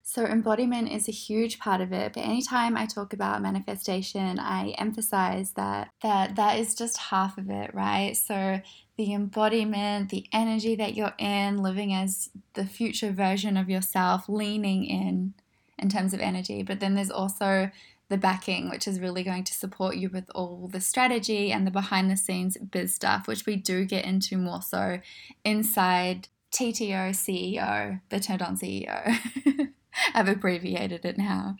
So, 0.04 0.24
embodiment 0.24 0.90
is 0.90 1.08
a 1.08 1.12
huge 1.12 1.58
part 1.58 1.80
of 1.80 1.92
it. 1.92 2.12
But 2.12 2.24
anytime 2.24 2.76
I 2.76 2.86
talk 2.86 3.12
about 3.12 3.40
manifestation, 3.40 4.38
I 4.38 4.70
emphasize 4.70 5.52
that 5.52 5.90
that, 6.02 6.36
that 6.36 6.58
is 6.58 6.74
just 6.74 6.98
half 6.98 7.38
of 7.38 7.48
it, 7.48 7.72
right? 7.72 8.16
So, 8.16 8.60
the 8.96 9.14
embodiment, 9.14 10.10
the 10.10 10.26
energy 10.32 10.74
that 10.74 10.94
you're 10.94 11.14
in, 11.18 11.62
living 11.62 11.94
as 11.94 12.28
the 12.54 12.66
future 12.66 13.12
version 13.12 13.56
of 13.56 13.70
yourself, 13.70 14.28
leaning 14.28 14.84
in 14.84 15.34
in 15.78 15.88
terms 15.88 16.12
of 16.12 16.20
energy. 16.20 16.62
But 16.62 16.80
then 16.80 16.94
there's 16.94 17.10
also 17.10 17.70
the 18.08 18.18
backing, 18.18 18.68
which 18.68 18.86
is 18.86 19.00
really 19.00 19.22
going 19.22 19.44
to 19.44 19.54
support 19.54 19.96
you 19.96 20.10
with 20.10 20.24
all 20.34 20.68
the 20.70 20.80
strategy 20.80 21.50
and 21.50 21.66
the 21.66 21.70
behind 21.70 22.10
the 22.10 22.16
scenes 22.16 22.56
biz 22.58 22.94
stuff, 22.94 23.26
which 23.26 23.46
we 23.46 23.56
do 23.56 23.84
get 23.84 24.04
into 24.04 24.36
more 24.36 24.62
so 24.62 25.00
inside 25.44 26.28
TTO 26.52 27.10
CEO, 27.10 28.00
the 28.10 28.20
turned 28.20 28.42
on 28.42 28.56
CEO. 28.56 29.16
I've 30.14 30.28
abbreviated 30.28 31.04
it 31.04 31.16
now. 31.16 31.56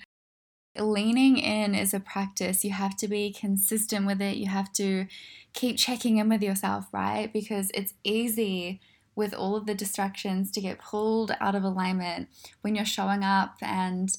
Leaning 0.79 1.37
in 1.39 1.75
is 1.75 1.93
a 1.93 2.01
practice. 2.01 2.65
You 2.65 2.73
have 2.73 2.97
to 2.99 3.09
be 3.09 3.33
consistent 3.33 4.07
with 4.07 4.23
it. 4.23 4.37
You 4.37 4.49
have 4.49 4.73
to 4.75 5.07
keep 5.53 5.79
checking 5.79 6.19
in 6.19 6.29
with 6.29 6.43
yourself, 6.43 6.87
right? 6.93 7.31
Because 7.33 7.71
it's 7.75 7.95
easy 8.05 8.81
with 9.15 9.35
all 9.35 9.57
of 9.57 9.67
the 9.67 9.75
distractions 9.75 10.51
to 10.51 10.61
get 10.61 10.79
pulled 10.79 11.35
out 11.41 11.55
of 11.55 11.63
alignment 11.63 12.29
when 12.63 12.75
you're 12.75 12.85
showing 12.85 13.23
up 13.23 13.57
and 13.61 14.17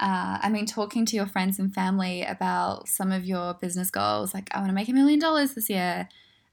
uh, 0.00 0.38
I 0.42 0.48
mean, 0.50 0.66
talking 0.66 1.06
to 1.06 1.16
your 1.16 1.26
friends 1.26 1.58
and 1.58 1.72
family 1.72 2.22
about 2.22 2.88
some 2.88 3.12
of 3.12 3.24
your 3.24 3.54
business 3.54 3.90
goals, 3.90 4.34
like, 4.34 4.48
I 4.52 4.58
want 4.58 4.68
to 4.70 4.74
make 4.74 4.88
a 4.88 4.92
million 4.92 5.20
dollars 5.20 5.54
this 5.54 5.70
year. 5.70 6.08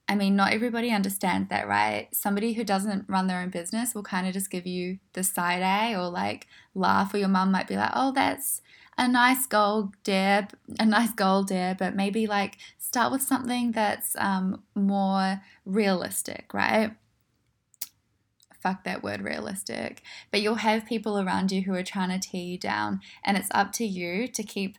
I 0.08 0.16
mean, 0.16 0.36
not 0.36 0.54
everybody 0.54 0.92
understands 0.92 1.50
that, 1.50 1.68
right? 1.68 2.10
Somebody 2.14 2.54
who 2.54 2.64
doesn't 2.64 3.08
run 3.08 3.28
their 3.28 3.40
own 3.40 3.50
business 3.50 3.96
will 3.96 4.04
kind 4.04 4.28
of 4.28 4.34
just 4.34 4.52
give 4.52 4.68
you 4.68 5.00
the 5.14 5.24
side 5.24 5.62
eye 5.64 5.96
or 5.96 6.10
like 6.10 6.48
laugh, 6.76 7.14
or 7.14 7.18
your 7.18 7.30
mum 7.30 7.52
might 7.52 7.68
be 7.68 7.78
like, 7.78 7.92
oh, 7.96 8.12
that's 8.12 8.62
a 8.98 9.08
nice 9.08 9.46
goal, 9.48 9.92
dear, 10.04 10.48
a 10.80 10.86
nice 10.86 11.12
goal, 11.12 11.44
dear, 11.44 11.76
but 11.78 11.96
maybe 11.96 12.28
like 12.28 12.58
start 12.78 13.12
with 13.12 13.22
something 13.22 13.72
that's 13.72 14.16
um, 14.18 14.62
more 14.76 15.42
realistic, 15.66 16.54
right? 16.54 16.94
Fuck 18.62 18.84
that 18.84 19.04
word 19.04 19.22
realistic. 19.22 20.02
But 20.32 20.42
you'll 20.42 20.56
have 20.56 20.86
people 20.86 21.20
around 21.20 21.52
you 21.52 21.62
who 21.64 21.74
are 21.74 21.84
trying 21.84 22.18
to 22.18 22.30
tear 22.30 22.42
you 22.42 22.58
down. 22.58 23.02
And 23.24 23.38
it's 23.38 23.50
up 23.52 23.72
to 23.74 23.86
you 23.86 24.28
to 24.28 24.44
keep, 24.44 24.78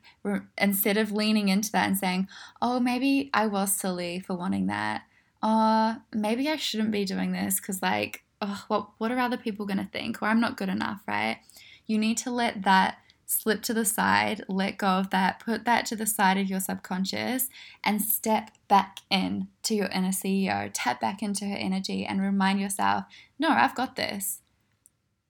instead 0.57 0.97
of 0.97 1.13
leaning 1.13 1.49
into 1.49 1.73
that 1.73 1.87
and 1.87 1.99
saying, 1.99 2.29
oh, 2.61 2.81
maybe 2.81 3.31
I 3.35 3.47
was 3.47 3.75
silly 3.75 4.21
for 4.21 4.35
wanting 4.35 4.67
that. 4.67 5.03
Or 5.43 5.97
maybe 6.13 6.49
I 6.49 6.57
shouldn't 6.57 6.93
be 6.93 7.05
doing 7.05 7.33
this 7.33 7.59
because, 7.59 7.83
like, 7.83 8.23
oh, 8.41 8.65
what, 8.69 8.91
what 8.99 9.11
are 9.11 9.19
other 9.19 9.37
people 9.37 9.67
going 9.67 9.79
to 9.79 9.91
think? 9.93 10.23
Or 10.23 10.27
I'm 10.27 10.41
not 10.41 10.57
good 10.57 10.69
enough, 10.69 11.01
right? 11.09 11.39
You 11.87 11.99
need 11.99 12.19
to 12.19 12.31
let 12.31 12.63
that 12.63 12.99
slip 13.27 13.63
to 13.63 13.75
the 13.75 13.85
side, 13.85 14.45
let 14.49 14.79
go 14.79 14.87
of 14.87 15.11
that, 15.11 15.41
put 15.41 15.65
that 15.65 15.87
to 15.87 15.97
the 15.97 16.07
side 16.07 16.37
of 16.39 16.49
your 16.49 16.61
subconscious, 16.61 17.49
and 17.85 18.03
step 18.03 18.51
back 18.69 18.99
in 19.11 19.49
to 19.63 19.75
your 19.75 19.87
inner 19.87 20.09
CEO. 20.09 20.71
Tap 20.73 21.01
back 21.01 21.23
into 21.23 21.45
her 21.47 21.57
energy 21.57 22.05
and 22.05 22.21
remind 22.21 22.61
yourself 22.61 23.05
no, 23.39 23.51
I've 23.51 23.75
got 23.75 23.97
this. 23.97 24.41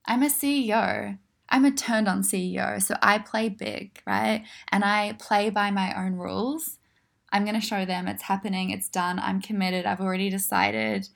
I'm 0.05 0.23
a 0.23 0.27
CEO. 0.27 1.17
I'm 1.49 1.65
a 1.65 1.71
turned 1.71 2.07
on 2.07 2.23
CEO. 2.23 2.81
So 2.81 2.95
I 3.01 3.19
play 3.19 3.49
big, 3.49 4.01
right? 4.05 4.43
And 4.71 4.83
I 4.83 5.15
play 5.19 5.49
by 5.49 5.71
my 5.71 5.95
own 5.97 6.13
rules. 6.13 6.77
I'm 7.31 7.45
going 7.45 7.59
to 7.59 7.65
show 7.65 7.83
them 7.83 8.07
it's 8.07 8.23
happening, 8.23 8.69
it's 8.69 8.87
done, 8.87 9.17
I'm 9.17 9.41
committed, 9.41 9.87
I've 9.87 9.99
already 9.99 10.29
decided, 10.29 11.09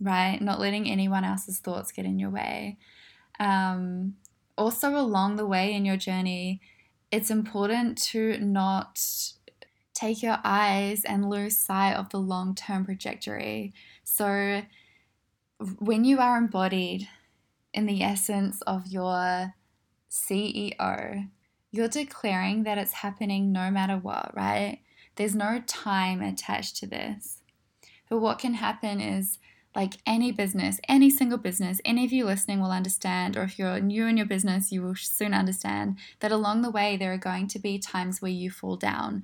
right? 0.00 0.40
Not 0.40 0.60
letting 0.60 0.88
anyone 0.88 1.24
else's 1.24 1.58
thoughts 1.58 1.90
get 1.90 2.04
in 2.04 2.20
your 2.20 2.30
way. 2.30 2.78
Um, 3.40 4.14
also, 4.58 4.96
along 4.96 5.36
the 5.36 5.46
way 5.46 5.72
in 5.72 5.84
your 5.84 5.96
journey, 5.96 6.60
it's 7.10 7.30
important 7.30 7.96
to 7.98 8.38
not 8.38 9.00
take 9.94 10.22
your 10.22 10.38
eyes 10.44 11.04
and 11.04 11.30
lose 11.30 11.56
sight 11.56 11.94
of 11.94 12.10
the 12.10 12.18
long 12.18 12.54
term 12.54 12.84
trajectory. 12.84 13.72
So, 14.02 14.62
when 15.78 16.04
you 16.04 16.18
are 16.18 16.36
embodied 16.36 17.08
in 17.72 17.86
the 17.86 18.02
essence 18.02 18.60
of 18.62 18.88
your 18.88 19.54
CEO, 20.10 21.28
you're 21.70 21.88
declaring 21.88 22.64
that 22.64 22.78
it's 22.78 22.94
happening 22.94 23.52
no 23.52 23.70
matter 23.70 23.96
what, 23.96 24.32
right? 24.36 24.80
There's 25.16 25.34
no 25.34 25.62
time 25.66 26.20
attached 26.20 26.76
to 26.78 26.86
this. 26.86 27.42
But 28.08 28.18
what 28.18 28.38
can 28.38 28.54
happen 28.54 29.00
is 29.00 29.38
like 29.78 29.94
any 30.04 30.32
business, 30.32 30.80
any 30.88 31.08
single 31.08 31.38
business, 31.38 31.80
any 31.84 32.04
of 32.04 32.10
you 32.10 32.24
listening 32.24 32.60
will 32.60 32.72
understand, 32.72 33.36
or 33.36 33.44
if 33.44 33.60
you're 33.60 33.78
new 33.78 34.08
in 34.08 34.16
your 34.16 34.26
business, 34.26 34.72
you 34.72 34.82
will 34.82 34.96
soon 34.96 35.32
understand 35.32 35.96
that 36.18 36.32
along 36.32 36.62
the 36.62 36.70
way 36.70 36.96
there 36.96 37.12
are 37.12 37.16
going 37.30 37.46
to 37.46 37.60
be 37.60 37.78
times 37.78 38.20
where 38.20 38.28
you 38.28 38.50
fall 38.50 38.74
down. 38.74 39.22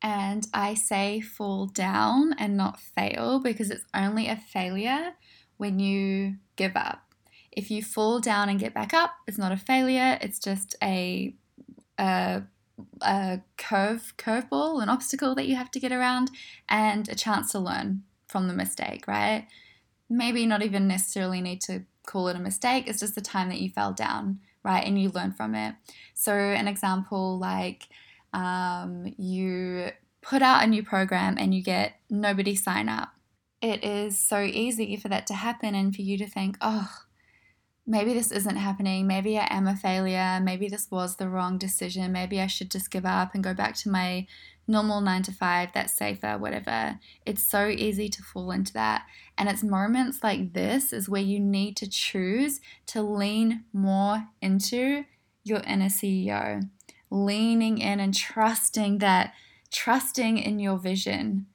And 0.00 0.46
I 0.54 0.72
say 0.72 1.20
fall 1.20 1.66
down 1.66 2.34
and 2.38 2.56
not 2.56 2.80
fail 2.80 3.38
because 3.38 3.70
it's 3.70 3.84
only 3.92 4.28
a 4.28 4.36
failure 4.36 5.12
when 5.58 5.78
you 5.78 6.36
give 6.56 6.74
up. 6.74 7.12
If 7.50 7.70
you 7.70 7.82
fall 7.82 8.18
down 8.18 8.48
and 8.48 8.58
get 8.58 8.72
back 8.72 8.94
up, 8.94 9.10
it's 9.26 9.36
not 9.36 9.52
a 9.52 9.58
failure, 9.58 10.16
it's 10.22 10.38
just 10.38 10.74
a, 10.82 11.34
a, 11.98 12.44
a 13.02 13.40
curve, 13.58 14.14
curveball, 14.16 14.82
an 14.82 14.88
obstacle 14.88 15.34
that 15.34 15.48
you 15.48 15.56
have 15.56 15.70
to 15.72 15.80
get 15.80 15.92
around, 15.92 16.30
and 16.66 17.10
a 17.10 17.14
chance 17.14 17.52
to 17.52 17.58
learn 17.58 18.04
from 18.26 18.48
the 18.48 18.54
mistake, 18.54 19.06
right? 19.06 19.46
Maybe 20.12 20.46
not 20.46 20.62
even 20.62 20.86
necessarily 20.86 21.40
need 21.40 21.60
to 21.62 21.84
call 22.06 22.28
it 22.28 22.36
a 22.36 22.40
mistake, 22.40 22.88
it's 22.88 23.00
just 23.00 23.14
the 23.14 23.20
time 23.20 23.48
that 23.48 23.60
you 23.60 23.70
fell 23.70 23.92
down, 23.92 24.40
right? 24.64 24.84
And 24.84 25.00
you 25.00 25.08
learn 25.08 25.32
from 25.32 25.54
it. 25.54 25.74
So, 26.14 26.34
an 26.34 26.68
example 26.68 27.38
like 27.38 27.88
um, 28.32 29.14
you 29.18 29.90
put 30.20 30.42
out 30.42 30.64
a 30.64 30.66
new 30.66 30.82
program 30.82 31.36
and 31.38 31.54
you 31.54 31.62
get 31.62 31.94
nobody 32.10 32.54
sign 32.54 32.88
up 32.88 33.12
it 33.62 33.84
is 33.84 34.18
so 34.18 34.42
easy 34.42 34.96
for 34.96 35.08
that 35.08 35.26
to 35.28 35.34
happen 35.34 35.74
and 35.74 35.94
for 35.94 36.02
you 36.02 36.18
to 36.18 36.26
think, 36.26 36.58
oh, 36.60 36.92
maybe 37.86 38.12
this 38.12 38.32
isn't 38.32 38.56
happening. 38.56 39.06
Maybe 39.06 39.38
I 39.38 39.46
am 39.50 39.68
a 39.68 39.76
failure. 39.76 40.40
Maybe 40.42 40.68
this 40.68 40.90
was 40.90 41.16
the 41.16 41.28
wrong 41.28 41.58
decision. 41.58 42.10
Maybe 42.10 42.40
I 42.40 42.48
should 42.48 42.72
just 42.72 42.90
give 42.90 43.06
up 43.06 43.34
and 43.34 43.44
go 43.44 43.54
back 43.54 43.76
to 43.76 43.88
my 43.88 44.26
normal 44.66 45.00
nine 45.00 45.22
to 45.24 45.32
five, 45.32 45.70
that's 45.72 45.92
safer, 45.92 46.38
whatever. 46.38 46.98
It's 47.26 47.42
so 47.42 47.68
easy 47.68 48.08
to 48.08 48.22
fall 48.22 48.50
into 48.50 48.72
that. 48.74 49.06
And 49.36 49.48
it's 49.48 49.62
moments 49.62 50.22
like 50.22 50.52
this 50.52 50.92
is 50.92 51.08
where 51.08 51.22
you 51.22 51.40
need 51.40 51.76
to 51.78 51.88
choose 51.88 52.60
to 52.86 53.02
lean 53.02 53.64
more 53.72 54.28
into 54.40 55.04
your 55.44 55.60
inner 55.60 55.86
CEO, 55.86 56.68
leaning 57.10 57.78
in 57.78 58.00
and 58.00 58.14
trusting 58.14 58.98
that, 58.98 59.32
trusting 59.70 60.38
in 60.38 60.58
your 60.58 60.78
vision 60.78 61.46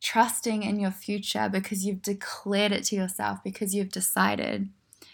trusting 0.00 0.62
in 0.62 0.80
your 0.80 0.90
future 0.90 1.48
because 1.50 1.84
you've 1.84 2.02
declared 2.02 2.72
it 2.72 2.84
to 2.84 2.96
yourself, 2.96 3.38
because 3.44 3.74
you've 3.74 3.90
decided. 3.90 4.68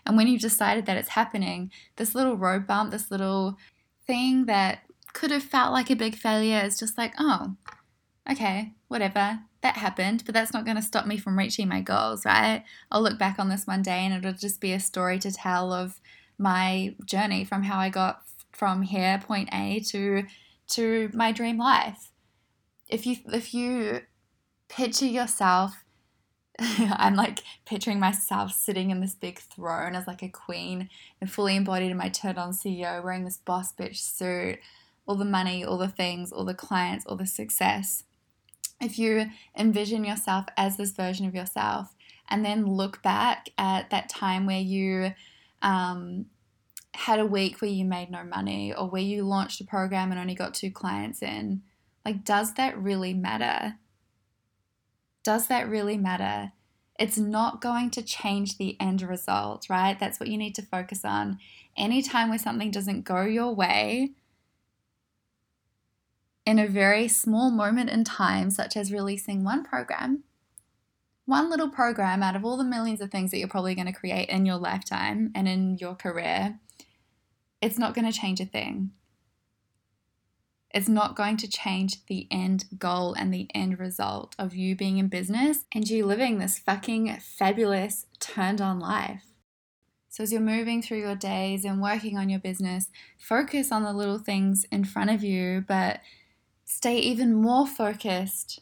And 0.05 0.17
when 0.17 0.29
you've 0.29 0.41
decided 0.41 0.87
that 0.87 0.97
it's 0.97 1.11
happening, 1.11 1.71
this 1.97 2.15
little 2.15 2.37
road 2.37 2.67
bump, 2.67 2.93
this 2.93 3.11
little 3.11 3.59
thing 4.07 4.47
that 4.47 4.81
could 5.17 5.31
have 5.31 5.43
felt 5.43 5.73
like 5.73 5.91
a 5.91 5.97
big 5.97 6.15
failure 6.15 6.61
is 6.63 6.79
just 6.79 6.99
like, 6.99 7.15
oh, 7.19 7.57
okay, 8.31 8.75
whatever, 8.89 9.41
that 9.63 9.79
happened, 9.79 10.23
but 10.27 10.35
that's 10.35 10.53
not 10.53 10.67
going 10.67 10.77
to 10.77 10.83
stop 10.83 11.07
me 11.07 11.17
from 11.17 11.39
reaching 11.39 11.67
my 11.69 11.81
goals, 11.81 12.27
right? 12.27 12.65
I'll 12.93 13.01
look 13.01 13.19
back 13.19 13.39
on 13.39 13.49
this 13.49 13.67
one 13.67 13.81
day 13.81 14.05
and 14.05 14.13
it'll 14.13 14.39
just 14.39 14.61
be 14.61 14.75
a 14.75 14.79
story 14.79 15.19
to 15.21 15.33
tell 15.33 15.73
of 15.73 16.03
my 16.37 16.95
journey 17.07 17.47
from 17.47 17.63
how 17.63 17.79
I 17.79 17.89
got 17.89 18.25
from 18.53 18.83
here, 18.83 19.19
point 19.25 19.49
A, 19.55 19.81
to 19.89 20.25
to 20.69 21.11
my 21.15 21.33
dream 21.33 21.57
life. 21.57 22.11
If 22.87 23.07
you 23.07 23.17
if 23.33 23.55
you 23.55 24.03
picture 24.69 25.07
yourself. 25.07 25.83
I'm 26.59 27.15
like 27.17 27.43
picturing 27.67 28.01
myself 28.01 28.51
sitting 28.53 28.91
in 28.91 29.01
this 29.01 29.15
big 29.15 29.39
throne 29.39 29.95
as 29.95 30.07
like 30.07 30.23
a 30.23 30.29
queen 30.31 30.89
and 31.21 31.31
fully 31.31 31.55
embodied 31.55 31.91
in 31.91 31.99
my 31.99 32.09
turned 32.09 32.39
on 32.39 32.53
CEO, 32.53 33.05
wearing 33.05 33.27
this 33.27 33.37
boss 33.37 33.75
bitch 33.75 33.97
suit, 33.97 34.59
all 35.07 35.17
the 35.17 35.25
money, 35.25 35.65
all 35.65 35.79
the 35.79 35.89
things, 35.89 36.33
all 36.33 36.45
the 36.45 36.55
clients, 36.55 37.07
all 37.07 37.17
the 37.17 37.27
success. 37.27 38.05
If 38.81 38.99
you 38.99 39.27
envision 39.57 40.05
yourself 40.05 40.47
as 40.57 40.77
this 40.77 40.93
version 40.93 41.27
of 41.27 41.35
yourself 41.35 41.95
and 42.29 42.45
then 42.45 42.67
look 42.67 43.03
back 43.03 43.49
at 43.57 43.91
that 43.91 44.09
time 44.09 44.47
where 44.47 44.61
you 44.61 45.13
um, 45.63 46.27
had 46.95 47.21
a 47.21 47.27
week 47.27 47.61
where 47.61 47.71
you 47.71 47.85
made 47.85 48.11
no 48.11 48.25
money 48.25 48.75
or 48.75 48.89
where 48.91 49.03
you 49.03 49.23
launched 49.23 49.61
a 49.61 49.65
program 49.65 50.11
and 50.11 50.21
only 50.21 50.35
got 50.35 50.55
two 50.55 50.71
clients 50.71 51.23
in, 51.23 51.63
like, 52.05 52.25
does 52.25 52.55
that 52.55 52.77
really 52.77 53.15
matter? 53.15 53.77
does 55.27 55.49
that 55.49 55.69
really 55.69 55.99
matter? 55.99 56.53
It's 57.01 57.19
not 57.19 57.61
going 57.61 57.91
to 57.91 58.03
change 58.03 58.59
the 58.59 58.81
end 58.81 59.03
result, 59.03 59.67
right? 59.69 59.99
That's 59.99 60.21
what 60.21 60.29
you 60.29 60.39
need 60.39 60.55
to 60.55 60.63
focus 60.63 61.05
on. 61.05 61.41
Anytime 61.77 62.29
where 62.29 62.39
something 62.39 62.71
doesn't 62.71 63.03
go 63.03 63.23
your 63.23 63.53
way, 63.53 64.13
in 66.47 66.61
a 66.61 66.69
very 66.69 67.09
small 67.09 67.51
moment 67.51 67.91
in 67.91 68.05
time, 68.05 68.51
such 68.51 68.77
as 68.77 68.93
releasing 68.93 69.43
one 69.43 69.65
program, 69.65 70.23
one 71.27 71.51
little 71.51 71.69
program 71.69 72.23
out 72.23 72.37
of 72.37 72.45
all 72.45 72.57
the 72.57 72.65
millions 72.65 73.01
of 73.01 73.11
things 73.11 73.33
that 73.33 73.39
you're 73.39 73.49
probably 73.49 73.75
going 73.75 73.89
to 73.89 73.93
create 73.93 74.29
in 74.29 74.47
your 74.47 74.57
lifetime 74.57 75.33
and 75.35 75.49
in 75.49 75.77
your 75.79 75.97
career, 75.97 76.61
it's 77.61 77.79
not 77.79 77.95
going 77.95 78.11
to 78.11 78.17
change 78.17 78.41
a 78.41 78.47
thing. 78.47 78.93
It's 80.73 80.89
not 80.89 81.17
going 81.17 81.37
to 81.39 81.49
change 81.49 82.05
the 82.07 82.29
end 82.31 82.67
goal 82.79 83.15
and 83.15 83.35
the 83.35 83.49
end 83.55 83.81
result 83.81 84.37
of 84.39 84.55
you 84.55 84.77
being 84.77 84.99
in 84.99 85.09
business 85.09 85.65
and 85.73 85.89
you 85.89 86.07
living 86.07 86.39
this 86.39 86.59
fucking 86.59 87.17
fabulous, 87.19 88.07
turned 88.21 88.61
on 88.61 88.79
life. 88.79 89.25
So, 90.09 90.23
as 90.23 90.33
you're 90.33 90.41
moving 90.41 90.81
through 90.81 91.01
your 91.01 91.17
days 91.17 91.65
and 91.65 91.81
working 91.81 92.17
on 92.17 92.29
your 92.29 92.41
business, 92.41 92.91
focus 93.19 93.73
on 93.73 93.83
the 93.83 93.93
little 93.93 94.19
things 94.19 94.65
in 94.71 94.85
front 94.85 95.11
of 95.11 95.25
you, 95.25 95.65
but 95.67 96.01
stay 96.67 96.99
even 96.99 97.33
more 97.33 97.67
focused 97.67 98.61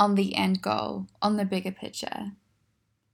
on 0.00 0.16
the 0.16 0.34
end 0.34 0.60
goal, 0.60 1.06
on 1.22 1.36
the 1.36 1.44
bigger 1.44 1.70
picture, 1.70 2.32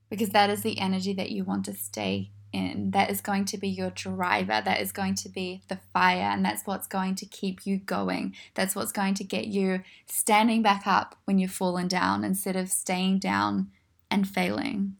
because 0.08 0.30
that 0.30 0.48
is 0.48 0.62
the 0.62 0.78
energy 0.78 1.12
that 1.12 1.30
you 1.30 1.44
want 1.44 1.66
to 1.66 1.74
stay 1.74 2.30
in 2.52 2.92
that 2.92 3.10
is 3.10 3.20
going 3.20 3.44
to 3.44 3.58
be 3.58 3.68
your 3.68 3.90
driver, 3.90 4.62
that 4.64 4.80
is 4.80 4.92
going 4.92 5.16
to 5.16 5.28
be 5.28 5.62
the 5.68 5.80
fire, 5.92 6.30
and 6.30 6.44
that's 6.44 6.64
what's 6.64 6.86
going 6.86 7.16
to 7.16 7.26
keep 7.26 7.66
you 7.66 7.78
going. 7.78 8.34
That's 8.54 8.76
what's 8.76 8.92
going 8.92 9.14
to 9.14 9.24
get 9.24 9.48
you 9.48 9.82
standing 10.06 10.62
back 10.62 10.86
up 10.86 11.16
when 11.24 11.38
you've 11.38 11.50
fallen 11.50 11.88
down 11.88 12.22
instead 12.22 12.54
of 12.54 12.70
staying 12.70 13.18
down 13.18 13.72
and 14.10 14.28
failing. 14.28 14.96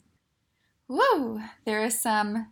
Woo! 0.88 1.40
There 1.64 1.82
are 1.84 1.90
some 1.90 2.48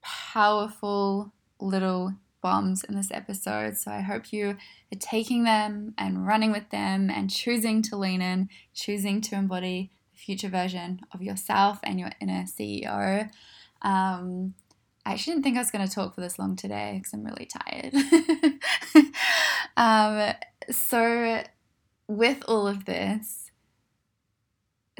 powerful 0.00 1.32
little 1.58 2.14
bombs 2.44 2.84
in 2.84 2.94
this 2.94 3.10
episode. 3.10 3.78
So 3.78 3.90
I 3.90 4.02
hope 4.02 4.30
you 4.30 4.50
are 4.50 4.98
taking 5.00 5.44
them 5.44 5.94
and 5.96 6.26
running 6.26 6.52
with 6.52 6.68
them 6.68 7.08
and 7.08 7.30
choosing 7.30 7.80
to 7.84 7.96
lean 7.96 8.20
in, 8.20 8.50
choosing 8.74 9.22
to 9.22 9.34
embody 9.34 9.90
the 10.12 10.18
future 10.18 10.50
version 10.50 11.00
of 11.14 11.22
yourself 11.22 11.80
and 11.82 11.98
your 11.98 12.10
inner 12.20 12.44
CEO. 12.44 13.30
Um, 13.80 14.52
I 15.06 15.12
actually 15.12 15.32
didn't 15.32 15.44
think 15.44 15.56
I 15.56 15.60
was 15.60 15.70
going 15.70 15.88
to 15.88 15.94
talk 15.94 16.14
for 16.14 16.20
this 16.20 16.38
long 16.38 16.54
today 16.54 16.98
because 16.98 17.14
I'm 17.14 17.24
really 17.24 17.48
tired. 17.48 17.94
um, 19.78 20.34
so, 20.70 21.44
with 22.06 22.44
all 22.46 22.66
of 22.66 22.84
this, 22.84 23.50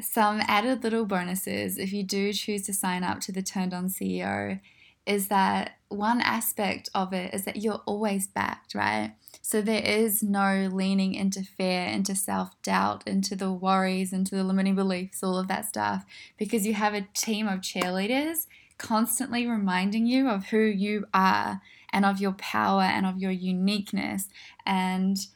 some 0.01 0.41
added 0.47 0.83
little 0.83 1.05
bonuses 1.05 1.77
if 1.77 1.93
you 1.93 2.03
do 2.03 2.33
choose 2.33 2.63
to 2.63 2.73
sign 2.73 3.03
up 3.03 3.19
to 3.21 3.31
the 3.31 3.43
Turned 3.43 3.73
On 3.73 3.87
CEO 3.87 4.59
is 5.05 5.27
that 5.27 5.77
one 5.89 6.21
aspect 6.21 6.89
of 6.93 7.13
it 7.13 7.33
is 7.33 7.45
that 7.45 7.57
you're 7.57 7.81
always 7.85 8.27
backed, 8.27 8.75
right? 8.75 9.15
So 9.41 9.61
there 9.61 9.83
is 9.83 10.23
no 10.23 10.69
leaning 10.71 11.13
into 11.13 11.43
fear, 11.43 11.85
into 11.85 12.15
self 12.15 12.59
doubt, 12.63 13.07
into 13.07 13.35
the 13.35 13.51
worries, 13.51 14.11
into 14.11 14.35
the 14.35 14.43
limiting 14.43 14.75
beliefs, 14.75 15.21
all 15.21 15.37
of 15.37 15.47
that 15.47 15.65
stuff, 15.65 16.05
because 16.37 16.65
you 16.65 16.73
have 16.73 16.93
a 16.93 17.07
team 17.13 17.47
of 17.47 17.61
cheerleaders 17.61 18.47
constantly 18.77 19.47
reminding 19.47 20.05
you 20.05 20.27
of 20.29 20.47
who 20.47 20.59
you 20.59 21.05
are 21.13 21.61
and 21.93 22.05
of 22.05 22.19
your 22.19 22.33
power 22.33 22.81
and 22.81 23.05
of 23.05 23.17
your 23.17 23.31
uniqueness 23.31 24.27
and 24.65 25.27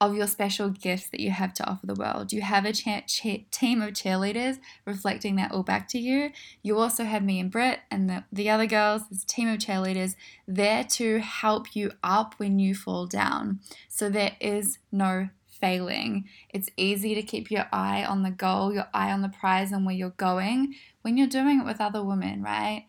of 0.00 0.14
your 0.14 0.26
special 0.26 0.68
gifts 0.68 1.08
that 1.08 1.20
you 1.20 1.30
have 1.30 1.52
to 1.54 1.68
offer 1.68 1.86
the 1.86 1.94
world. 1.94 2.32
You 2.32 2.40
have 2.42 2.64
a 2.64 2.72
cha- 2.72 3.02
cha- 3.06 3.44
team 3.50 3.82
of 3.82 3.90
cheerleaders 3.94 4.58
reflecting 4.84 5.36
that 5.36 5.50
all 5.50 5.64
back 5.64 5.88
to 5.88 5.98
you. 5.98 6.30
You 6.62 6.78
also 6.78 7.04
have 7.04 7.24
me 7.24 7.40
and 7.40 7.50
Britt 7.50 7.80
and 7.90 8.08
the, 8.08 8.24
the 8.32 8.48
other 8.48 8.66
girls, 8.66 9.02
this 9.08 9.24
team 9.24 9.48
of 9.48 9.58
cheerleaders, 9.58 10.14
there 10.46 10.84
to 10.84 11.18
help 11.18 11.74
you 11.74 11.92
up 12.02 12.34
when 12.38 12.58
you 12.58 12.74
fall 12.74 13.06
down. 13.06 13.60
So 13.88 14.08
there 14.08 14.36
is 14.40 14.78
no 14.92 15.30
failing. 15.46 16.28
It's 16.50 16.70
easy 16.76 17.16
to 17.16 17.22
keep 17.22 17.50
your 17.50 17.66
eye 17.72 18.04
on 18.04 18.22
the 18.22 18.30
goal, 18.30 18.72
your 18.72 18.86
eye 18.94 19.10
on 19.10 19.22
the 19.22 19.28
prize, 19.28 19.72
and 19.72 19.84
where 19.84 19.94
you're 19.94 20.10
going 20.10 20.74
when 21.02 21.16
you're 21.16 21.26
doing 21.26 21.60
it 21.60 21.64
with 21.64 21.80
other 21.80 22.04
women, 22.04 22.42
right? 22.42 22.86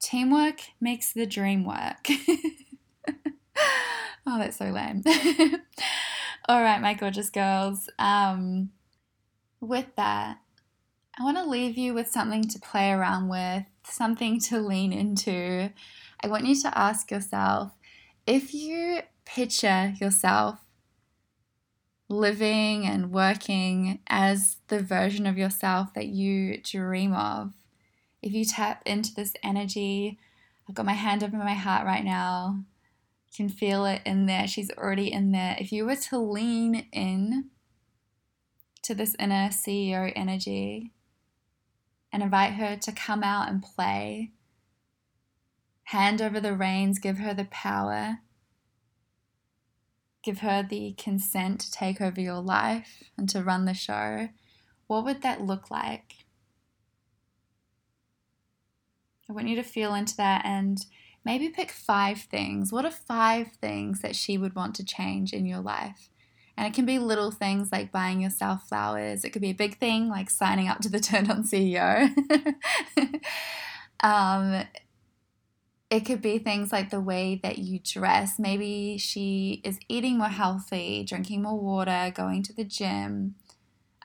Teamwork 0.00 0.60
makes 0.80 1.12
the 1.12 1.26
dream 1.26 1.64
work. 1.64 2.08
oh, 4.26 4.38
that's 4.38 4.56
so 4.56 4.66
lame. 4.66 5.02
All 6.48 6.62
right, 6.62 6.80
my 6.80 6.94
gorgeous 6.94 7.30
girls. 7.30 7.88
Um, 7.98 8.70
with 9.60 9.94
that, 9.96 10.38
I 11.18 11.24
want 11.24 11.36
to 11.36 11.44
leave 11.44 11.76
you 11.76 11.94
with 11.94 12.08
something 12.08 12.44
to 12.44 12.58
play 12.58 12.90
around 12.90 13.28
with, 13.28 13.64
something 13.84 14.40
to 14.40 14.58
lean 14.58 14.92
into. 14.92 15.70
I 16.22 16.28
want 16.28 16.46
you 16.46 16.60
to 16.62 16.78
ask 16.78 17.10
yourself 17.10 17.72
if 18.26 18.54
you 18.54 19.00
picture 19.24 19.94
yourself 20.00 20.60
living 22.08 22.86
and 22.86 23.12
working 23.12 24.00
as 24.08 24.56
the 24.68 24.80
version 24.80 25.26
of 25.26 25.38
yourself 25.38 25.94
that 25.94 26.08
you 26.08 26.60
dream 26.62 27.12
of, 27.12 27.52
if 28.22 28.32
you 28.32 28.44
tap 28.44 28.82
into 28.84 29.14
this 29.14 29.34
energy, 29.42 30.18
I've 30.68 30.74
got 30.74 30.86
my 30.86 30.92
hand 30.92 31.22
over 31.22 31.36
my 31.36 31.54
heart 31.54 31.86
right 31.86 32.04
now 32.04 32.64
can 33.34 33.48
feel 33.48 33.84
it 33.84 34.02
in 34.04 34.26
there. 34.26 34.46
She's 34.46 34.70
already 34.72 35.12
in 35.12 35.32
there. 35.32 35.56
If 35.58 35.72
you 35.72 35.84
were 35.84 35.96
to 35.96 36.18
lean 36.18 36.86
in 36.92 37.50
to 38.82 38.94
this 38.94 39.14
inner 39.18 39.48
CEO 39.48 40.12
energy 40.16 40.92
and 42.12 42.22
invite 42.22 42.54
her 42.54 42.76
to 42.76 42.92
come 42.92 43.22
out 43.22 43.48
and 43.48 43.62
play, 43.62 44.32
hand 45.84 46.20
over 46.20 46.40
the 46.40 46.56
reins, 46.56 46.98
give 46.98 47.18
her 47.18 47.34
the 47.34 47.44
power, 47.44 48.18
give 50.22 50.40
her 50.40 50.62
the 50.68 50.94
consent 50.98 51.60
to 51.60 51.70
take 51.70 52.00
over 52.00 52.20
your 52.20 52.40
life 52.40 53.04
and 53.16 53.28
to 53.28 53.42
run 53.42 53.64
the 53.64 53.74
show, 53.74 54.28
what 54.86 55.04
would 55.04 55.22
that 55.22 55.40
look 55.40 55.70
like? 55.70 56.14
I 59.28 59.32
want 59.32 59.48
you 59.48 59.56
to 59.56 59.62
feel 59.62 59.94
into 59.94 60.16
that 60.16 60.44
and 60.44 60.84
maybe 61.24 61.48
pick 61.48 61.70
five 61.70 62.22
things. 62.22 62.72
What 62.72 62.84
are 62.84 62.90
five 62.90 63.52
things 63.60 64.00
that 64.00 64.16
she 64.16 64.38
would 64.38 64.54
want 64.54 64.74
to 64.76 64.84
change 64.84 65.32
in 65.32 65.46
your 65.46 65.60
life? 65.60 66.08
And 66.56 66.66
it 66.66 66.74
can 66.74 66.84
be 66.84 66.98
little 66.98 67.30
things 67.30 67.72
like 67.72 67.90
buying 67.92 68.20
yourself 68.20 68.68
flowers. 68.68 69.24
It 69.24 69.30
could 69.30 69.42
be 69.42 69.50
a 69.50 69.54
big 69.54 69.78
thing 69.78 70.08
like 70.08 70.28
signing 70.28 70.68
up 70.68 70.80
to 70.80 70.88
the 70.88 71.00
Turned 71.00 71.30
On 71.30 71.42
CEO. 71.42 72.10
um, 74.02 74.64
it 75.90 76.06
could 76.06 76.22
be 76.22 76.38
things 76.38 76.70
like 76.70 76.90
the 76.90 77.00
way 77.00 77.40
that 77.42 77.58
you 77.58 77.80
dress. 77.82 78.38
Maybe 78.38 78.96
she 78.98 79.60
is 79.64 79.80
eating 79.88 80.18
more 80.18 80.28
healthy, 80.28 81.02
drinking 81.02 81.42
more 81.42 81.58
water, 81.58 82.12
going 82.14 82.42
to 82.44 82.52
the 82.52 82.64
gym. 82.64 83.34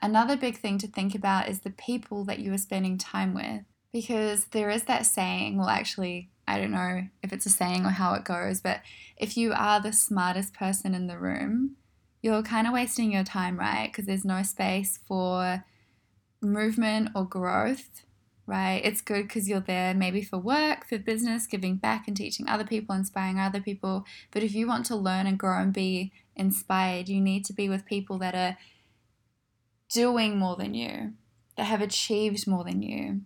Another 0.02 0.36
big 0.36 0.58
thing 0.58 0.78
to 0.78 0.88
think 0.88 1.14
about 1.14 1.48
is 1.48 1.60
the 1.60 1.70
people 1.70 2.24
that 2.24 2.40
you 2.40 2.52
are 2.52 2.58
spending 2.58 2.98
time 2.98 3.34
with. 3.34 3.62
Because 3.92 4.46
there 4.46 4.68
is 4.68 4.84
that 4.84 5.06
saying, 5.06 5.56
well, 5.56 5.68
actually, 5.68 6.30
I 6.48 6.58
don't 6.58 6.70
know 6.70 7.08
if 7.22 7.32
it's 7.32 7.46
a 7.46 7.50
saying 7.50 7.84
or 7.84 7.90
how 7.90 8.14
it 8.14 8.24
goes, 8.24 8.60
but 8.60 8.80
if 9.16 9.36
you 9.36 9.52
are 9.52 9.80
the 9.80 9.92
smartest 9.92 10.54
person 10.54 10.94
in 10.94 11.06
the 11.06 11.18
room, 11.18 11.76
you're 12.22 12.42
kind 12.42 12.66
of 12.66 12.72
wasting 12.72 13.12
your 13.12 13.24
time, 13.24 13.58
right? 13.58 13.90
Because 13.90 14.06
there's 14.06 14.24
no 14.24 14.42
space 14.42 14.98
for 15.06 15.64
movement 16.40 17.10
or 17.14 17.24
growth, 17.24 18.02
right? 18.46 18.80
It's 18.84 19.00
good 19.00 19.28
because 19.28 19.48
you're 19.48 19.60
there 19.60 19.94
maybe 19.94 20.22
for 20.22 20.38
work, 20.38 20.86
for 20.86 20.98
business, 20.98 21.46
giving 21.46 21.76
back 21.76 22.06
and 22.06 22.16
teaching 22.16 22.48
other 22.48 22.64
people, 22.64 22.94
inspiring 22.94 23.38
other 23.38 23.60
people. 23.60 24.04
But 24.30 24.42
if 24.42 24.54
you 24.54 24.66
want 24.66 24.86
to 24.86 24.96
learn 24.96 25.26
and 25.26 25.38
grow 25.38 25.60
and 25.60 25.72
be 25.72 26.12
inspired, 26.34 27.08
you 27.08 27.20
need 27.20 27.44
to 27.46 27.52
be 27.52 27.68
with 27.68 27.86
people 27.86 28.18
that 28.18 28.34
are 28.34 28.56
doing 29.88 30.38
more 30.38 30.56
than 30.56 30.74
you, 30.74 31.12
that 31.56 31.64
have 31.64 31.80
achieved 31.80 32.46
more 32.46 32.64
than 32.64 32.82
you. 32.82 33.22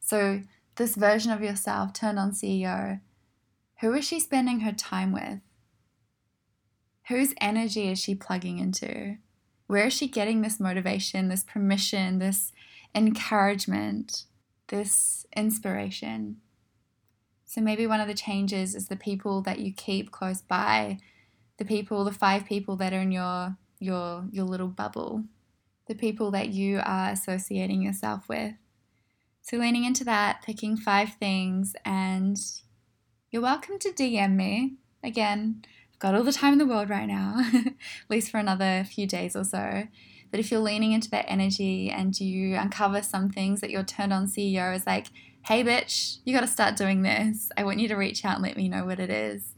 So 0.00 0.42
this 0.76 0.94
version 0.94 1.32
of 1.32 1.42
yourself 1.42 1.92
turned 1.92 2.18
on 2.18 2.32
CEO, 2.32 3.00
who 3.80 3.92
is 3.94 4.06
she 4.06 4.20
spending 4.20 4.60
her 4.60 4.72
time 4.72 5.12
with? 5.12 5.40
Whose 7.08 7.34
energy 7.40 7.88
is 7.88 7.98
she 7.98 8.14
plugging 8.14 8.58
into? 8.58 9.18
Where 9.66 9.86
is 9.86 9.92
she 9.92 10.08
getting 10.08 10.42
this 10.42 10.60
motivation, 10.60 11.28
this 11.28 11.44
permission, 11.44 12.18
this 12.18 12.52
encouragement, 12.94 14.24
this 14.68 15.26
inspiration? 15.36 16.38
So 17.44 17.60
maybe 17.60 17.86
one 17.86 18.00
of 18.00 18.08
the 18.08 18.14
changes 18.14 18.74
is 18.74 18.88
the 18.88 18.96
people 18.96 19.40
that 19.42 19.60
you 19.60 19.72
keep 19.72 20.10
close 20.10 20.42
by, 20.42 20.98
the 21.58 21.64
people, 21.64 22.04
the 22.04 22.12
five 22.12 22.44
people 22.44 22.76
that 22.76 22.92
are 22.92 23.00
in 23.00 23.12
your 23.12 23.56
your 23.78 24.26
your 24.30 24.44
little 24.44 24.68
bubble, 24.68 25.24
the 25.86 25.94
people 25.94 26.30
that 26.32 26.48
you 26.48 26.80
are 26.84 27.10
associating 27.10 27.82
yourself 27.82 28.28
with. 28.28 28.54
So, 29.48 29.58
leaning 29.58 29.84
into 29.84 30.02
that, 30.02 30.42
picking 30.42 30.76
five 30.76 31.10
things, 31.20 31.76
and 31.84 32.36
you're 33.30 33.40
welcome 33.40 33.78
to 33.78 33.92
DM 33.92 34.34
me. 34.34 34.78
Again, 35.04 35.62
I've 35.92 36.00
got 36.00 36.16
all 36.16 36.24
the 36.24 36.32
time 36.32 36.52
in 36.54 36.58
the 36.58 36.66
world 36.66 36.90
right 36.90 37.06
now, 37.06 37.48
at 37.54 37.74
least 38.10 38.32
for 38.32 38.38
another 38.38 38.82
few 38.82 39.06
days 39.06 39.36
or 39.36 39.44
so. 39.44 39.84
But 40.32 40.40
if 40.40 40.50
you're 40.50 40.58
leaning 40.58 40.90
into 40.90 41.08
that 41.10 41.26
energy 41.28 41.88
and 41.90 42.18
you 42.18 42.56
uncover 42.56 43.02
some 43.02 43.30
things 43.30 43.60
that 43.60 43.70
your 43.70 43.84
turned 43.84 44.12
on 44.12 44.26
CEO 44.26 44.74
is 44.74 44.84
like, 44.84 45.06
hey, 45.44 45.62
bitch, 45.62 46.18
you 46.24 46.34
got 46.34 46.40
to 46.40 46.48
start 46.48 46.74
doing 46.74 47.02
this, 47.02 47.48
I 47.56 47.62
want 47.62 47.78
you 47.78 47.86
to 47.86 47.94
reach 47.94 48.24
out 48.24 48.34
and 48.34 48.42
let 48.42 48.56
me 48.56 48.68
know 48.68 48.84
what 48.84 48.98
it 48.98 49.10
is. 49.10 49.54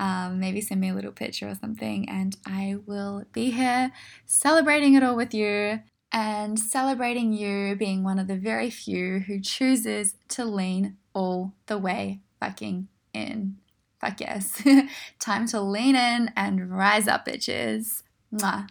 Um, 0.00 0.40
maybe 0.40 0.60
send 0.60 0.80
me 0.80 0.88
a 0.88 0.94
little 0.94 1.12
picture 1.12 1.48
or 1.48 1.54
something, 1.54 2.08
and 2.08 2.36
I 2.44 2.78
will 2.84 3.26
be 3.32 3.52
here 3.52 3.92
celebrating 4.26 4.94
it 4.94 5.04
all 5.04 5.14
with 5.14 5.32
you 5.32 5.82
and 6.12 6.58
celebrating 6.58 7.32
you 7.32 7.76
being 7.76 8.02
one 8.02 8.18
of 8.18 8.26
the 8.26 8.36
very 8.36 8.70
few 8.70 9.20
who 9.20 9.40
chooses 9.40 10.14
to 10.28 10.44
lean 10.44 10.96
all 11.14 11.54
the 11.66 11.78
way 11.78 12.20
fucking 12.40 12.88
in. 13.12 13.56
Fuck 14.00 14.20
yes. 14.20 14.62
Time 15.18 15.46
to 15.48 15.60
lean 15.60 15.94
in 15.94 16.32
and 16.36 16.70
rise 16.70 17.06
up, 17.06 17.26
bitches. 17.26 18.02
Mwah. 18.34 18.68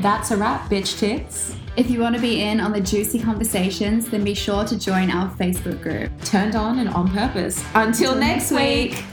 That's 0.00 0.30
a 0.30 0.36
wrap, 0.36 0.70
bitch 0.70 0.98
tits. 0.98 1.56
If 1.76 1.90
you 1.90 2.00
want 2.00 2.14
to 2.14 2.20
be 2.20 2.42
in 2.42 2.60
on 2.60 2.72
the 2.72 2.80
juicy 2.80 3.18
conversations, 3.20 4.08
then 4.08 4.24
be 4.24 4.34
sure 4.34 4.64
to 4.64 4.78
join 4.78 5.10
our 5.10 5.28
Facebook 5.36 5.82
group. 5.82 6.10
Turned 6.24 6.54
on 6.54 6.78
and 6.78 6.88
on 6.88 7.10
purpose. 7.10 7.62
Until, 7.74 8.12
Until 8.12 8.14
next 8.16 8.50
week. 8.50 8.92
week. 8.92 9.04